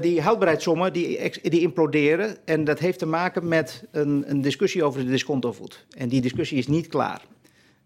[0.00, 5.04] die houdbaarheidssommen die, die imploderen en dat heeft te maken met een, een discussie over
[5.04, 5.86] de discontovoet.
[5.96, 7.22] En die discussie is niet klaar.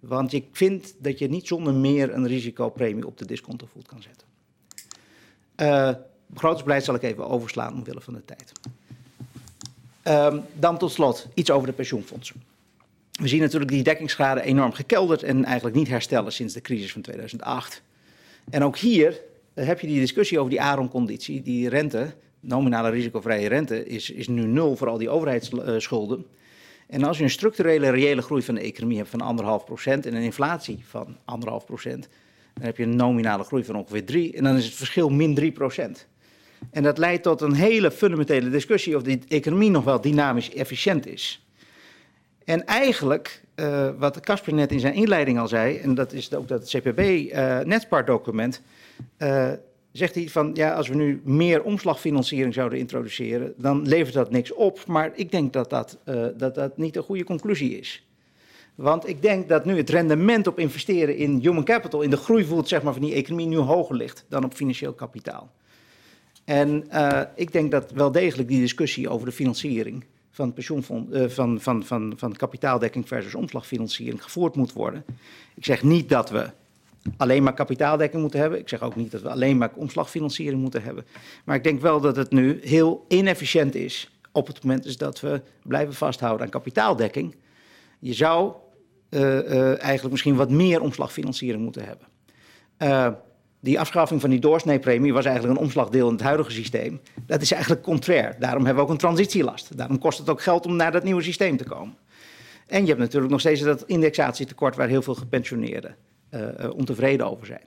[0.00, 4.26] Want ik vind dat je niet zonder meer een risicopremie op de discontovoet kan zetten.
[5.56, 5.90] Uh,
[6.26, 8.52] begrotingsbeleid zal ik even overslaan omwille van de tijd.
[10.08, 12.42] Um, dan tot slot iets over de pensioenfondsen.
[13.12, 17.02] We zien natuurlijk die dekkingsgraden enorm gekelderd en eigenlijk niet herstellen sinds de crisis van
[17.02, 17.82] 2008.
[18.50, 19.20] En ook hier
[19.54, 24.28] uh, heb je die discussie over die ARON-conditie, die rente, nominale risicovrije rente, is, is
[24.28, 26.26] nu nul voor al die overheidsschulden.
[26.86, 29.38] En als je een structurele reële groei van de economie hebt van
[29.70, 31.18] 1,5% en een inflatie van 1,5%,
[31.82, 32.06] dan
[32.60, 36.06] heb je een nominale groei van ongeveer 3 en dan is het verschil min 3%.
[36.70, 41.06] En dat leidt tot een hele fundamentele discussie of die economie nog wel dynamisch efficiënt
[41.06, 41.46] is.
[42.44, 46.48] En eigenlijk, uh, wat Casper net in zijn inleiding al zei, en dat is ook
[46.48, 48.62] dat CPB-netspar-document,
[49.18, 49.52] uh, uh,
[49.92, 54.52] zegt hij van ja, als we nu meer omslagfinanciering zouden introduceren, dan levert dat niks
[54.52, 54.86] op.
[54.86, 55.98] Maar ik denk dat dat,
[56.36, 58.08] dat, dat niet een goede conclusie is.
[58.74, 62.68] Want ik denk dat nu het rendement op investeren in human capital, in de groeivoet
[62.68, 65.50] zeg maar, van die economie, nu hoger ligt dan op financieel kapitaal.
[66.48, 71.28] En uh, ik denk dat wel degelijk die discussie over de financiering van, pensioenfonds, uh,
[71.28, 75.04] van, van, van, van kapitaaldekking versus omslagfinanciering gevoerd moet worden.
[75.54, 76.50] Ik zeg niet dat we
[77.16, 78.58] alleen maar kapitaaldekking moeten hebben.
[78.58, 81.06] Ik zeg ook niet dat we alleen maar omslagfinanciering moeten hebben.
[81.44, 85.20] Maar ik denk wel dat het nu heel inefficiënt is op het moment is dat
[85.20, 87.36] we blijven vasthouden aan kapitaaldekking.
[87.98, 88.52] Je zou
[89.10, 92.06] uh, eigenlijk misschien wat meer omslagfinanciering moeten hebben.
[92.78, 93.08] Uh,
[93.60, 97.00] die afschaffing van die doorsneepremie was eigenlijk een omslagdeel in het huidige systeem.
[97.26, 98.36] Dat is eigenlijk contrair.
[98.38, 99.76] Daarom hebben we ook een transitielast.
[99.76, 101.96] Daarom kost het ook geld om naar dat nieuwe systeem te komen.
[102.66, 105.96] En je hebt natuurlijk nog steeds dat indexatietekort waar heel veel gepensioneerden
[106.30, 107.64] uh, uh, ontevreden over zijn.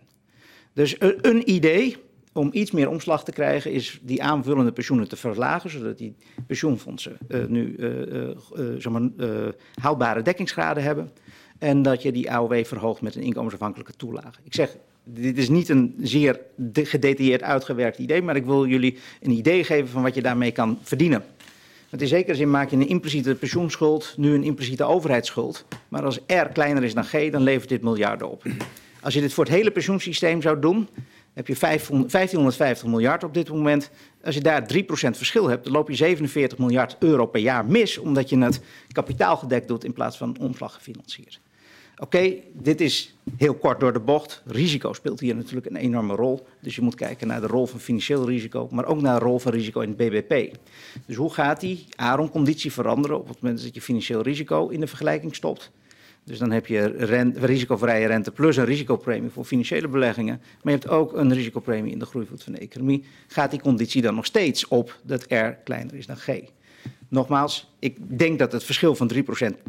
[0.74, 1.98] Dus een, idee
[2.34, 6.16] om iets meer omslag te krijgen is die aanvullende pensioenen te verlagen, zodat die
[6.48, 7.76] pensioenfondsen uh, nu
[8.78, 9.10] zeg maar,
[9.82, 11.12] haalbare dekkingsgraden hebben.
[11.60, 14.40] En dat je die AOW verhoogt met een inkomensafhankelijke toelage.
[14.44, 16.40] Ik zeg, dit is niet een zeer
[16.74, 20.80] gedetailleerd uitgewerkt idee, maar ik wil jullie een idee geven van wat je daarmee kan
[20.82, 21.24] verdienen.
[21.90, 25.66] Want in zekere zin maak je een impliciete pensioenschuld nu een impliciete overheidsschuld.
[25.88, 28.44] Maar als R kleiner is dan G, dan levert dit miljarden op.
[29.02, 30.88] Als je dit voor het hele pensioensysteem zou doen,
[31.34, 33.90] heb je 1550 miljard op dit moment.
[34.24, 37.98] Als je daar 3% verschil hebt, dan loop je 47 miljard euro per jaar mis,
[37.98, 41.40] omdat je het kapitaalgedekt doet in plaats van omslag gefinancierd.
[42.02, 44.42] Oké, dit is heel kort door de bocht.
[44.46, 46.48] Risico speelt hier natuurlijk een enorme rol.
[46.62, 49.40] Dus je moet kijken naar de rol van financieel risico, maar ook naar de rol
[49.40, 50.58] van risico in het BBP.
[51.06, 54.88] Dus hoe gaat die ARON-conditie veranderen op het moment dat je financieel risico in de
[54.88, 55.72] vergelijking stopt?
[56.24, 56.86] Dus dan heb je
[57.36, 60.42] risicovrije rente plus een risicopremie voor financiële beleggingen.
[60.64, 63.04] Maar je hebt ook een risicopremie in de groeivoet van de economie.
[63.28, 66.40] Gaat die conditie dan nog steeds op dat R kleiner is dan G?
[67.08, 69.18] Nogmaals, ik denk dat het verschil van 3%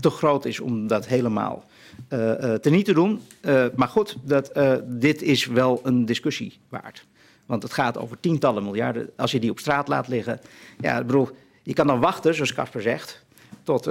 [0.00, 1.64] te groot is om dat helemaal
[2.12, 3.20] uh, uh, te niet te doen.
[3.42, 4.52] Uh, maar goed, dat,
[4.84, 7.06] dit is wel een discussie waard.
[7.46, 9.10] Want het gaat over tientallen miljarden.
[9.16, 10.40] Als je die op straat laat liggen.
[10.80, 11.28] Ja, bedoel,
[11.62, 13.24] je kan dan wachten, zoals Casper zegt.
[13.62, 13.88] Tot,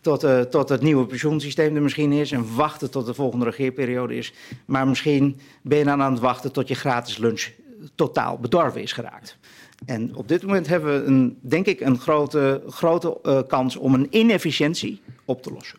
[0.00, 2.32] tot, tot het nieuwe pensioensysteem er misschien is.
[2.32, 4.32] En wachten tot de volgende regeerperiode is.
[4.64, 7.48] Maar misschien ben je dan aan het wachten tot je gratis lunch
[7.94, 9.36] totaal bedorven is geraakt.
[9.86, 14.06] En op dit moment hebben we, een, denk ik, een grote, grote kans om een
[14.10, 15.78] inefficiëntie op te lossen.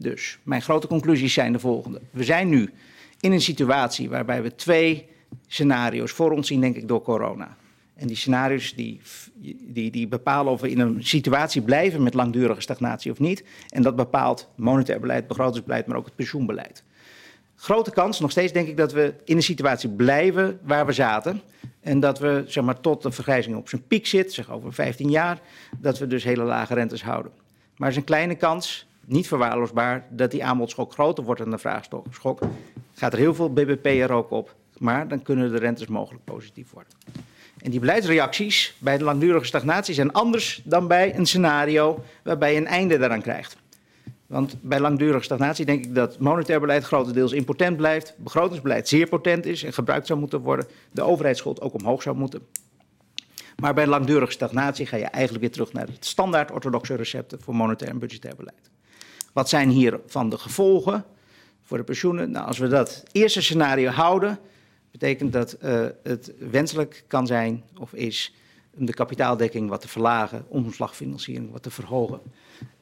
[0.00, 2.00] Dus mijn grote conclusies zijn de volgende.
[2.10, 2.70] We zijn nu
[3.20, 5.08] in een situatie waarbij we twee
[5.46, 7.56] scenario's voor ons zien, denk ik, door corona.
[7.94, 9.00] En die scenario's die,
[9.60, 13.44] die, die bepalen of we in een situatie blijven met langdurige stagnatie of niet.
[13.68, 16.84] En dat bepaalt monetair beleid, begrotingsbeleid, maar ook het pensioenbeleid.
[17.54, 21.40] Grote kans, nog steeds denk ik dat we in een situatie blijven waar we zaten.
[21.80, 25.10] En dat we zeg maar, tot de vergrijzing op zijn piek zit, zeg over 15
[25.10, 25.40] jaar,
[25.78, 27.32] dat we dus hele lage rentes houden.
[27.76, 31.58] Maar er is een kleine kans, niet verwaarloosbaar, dat die aanbodschok groter wordt dan de
[31.58, 32.38] vraagschok.
[32.94, 36.70] Gaat er heel veel BBP er ook op, maar dan kunnen de rentes mogelijk positief
[36.70, 36.92] worden.
[37.58, 42.58] En die beleidsreacties bij de langdurige stagnatie zijn anders dan bij een scenario waarbij je
[42.58, 43.56] een einde daaraan krijgt.
[44.26, 49.46] Want bij langdurige stagnatie denk ik dat monetair beleid grotendeels impotent blijft, begrotingsbeleid zeer potent
[49.46, 52.40] is en gebruikt zou moeten worden, de overheidsschuld ook omhoog zou moeten.
[53.56, 57.54] Maar bij langdurige stagnatie ga je eigenlijk weer terug naar het standaard orthodoxe recepten voor
[57.54, 58.69] monetair en budgetair beleid.
[59.32, 61.04] Wat zijn hiervan de gevolgen
[61.62, 62.30] voor de pensioenen?
[62.30, 64.38] Nou, als we dat eerste scenario houden,
[64.90, 68.34] betekent dat uh, het wenselijk kan zijn of is
[68.78, 72.20] om de kapitaaldekking wat te verlagen, omslagfinanciering wat te verhogen.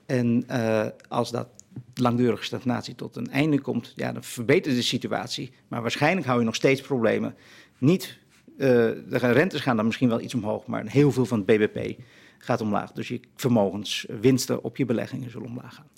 [0.07, 1.49] En uh, als dat
[1.95, 5.51] langdurige stagnatie tot een einde komt, ja, dan verbetert de situatie.
[5.69, 7.35] Maar waarschijnlijk hou je nog steeds problemen.
[7.79, 8.19] Niet,
[8.53, 12.01] uh, de rentes gaan dan misschien wel iets omhoog, maar heel veel van het BBP
[12.39, 12.93] gaat omlaag.
[12.93, 15.89] Dus je vermogenswinsten op je beleggingen zullen omlaag gaan.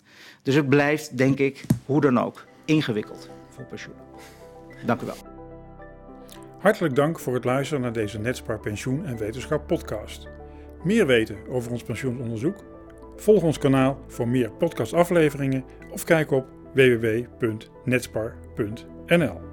[0.42, 4.04] Dus het blijft, denk ik, hoe dan ook, ingewikkeld voor pensioenen.
[4.86, 5.16] Dank u wel.
[6.58, 10.28] Hartelijk dank voor het luisteren naar deze Netspar Pensioen en Wetenschap podcast.
[10.84, 12.64] Meer weten over ons pensioenonderzoek?
[13.16, 19.49] Volg ons kanaal voor meer podcastafleveringen of kijk op www.netspar.nl.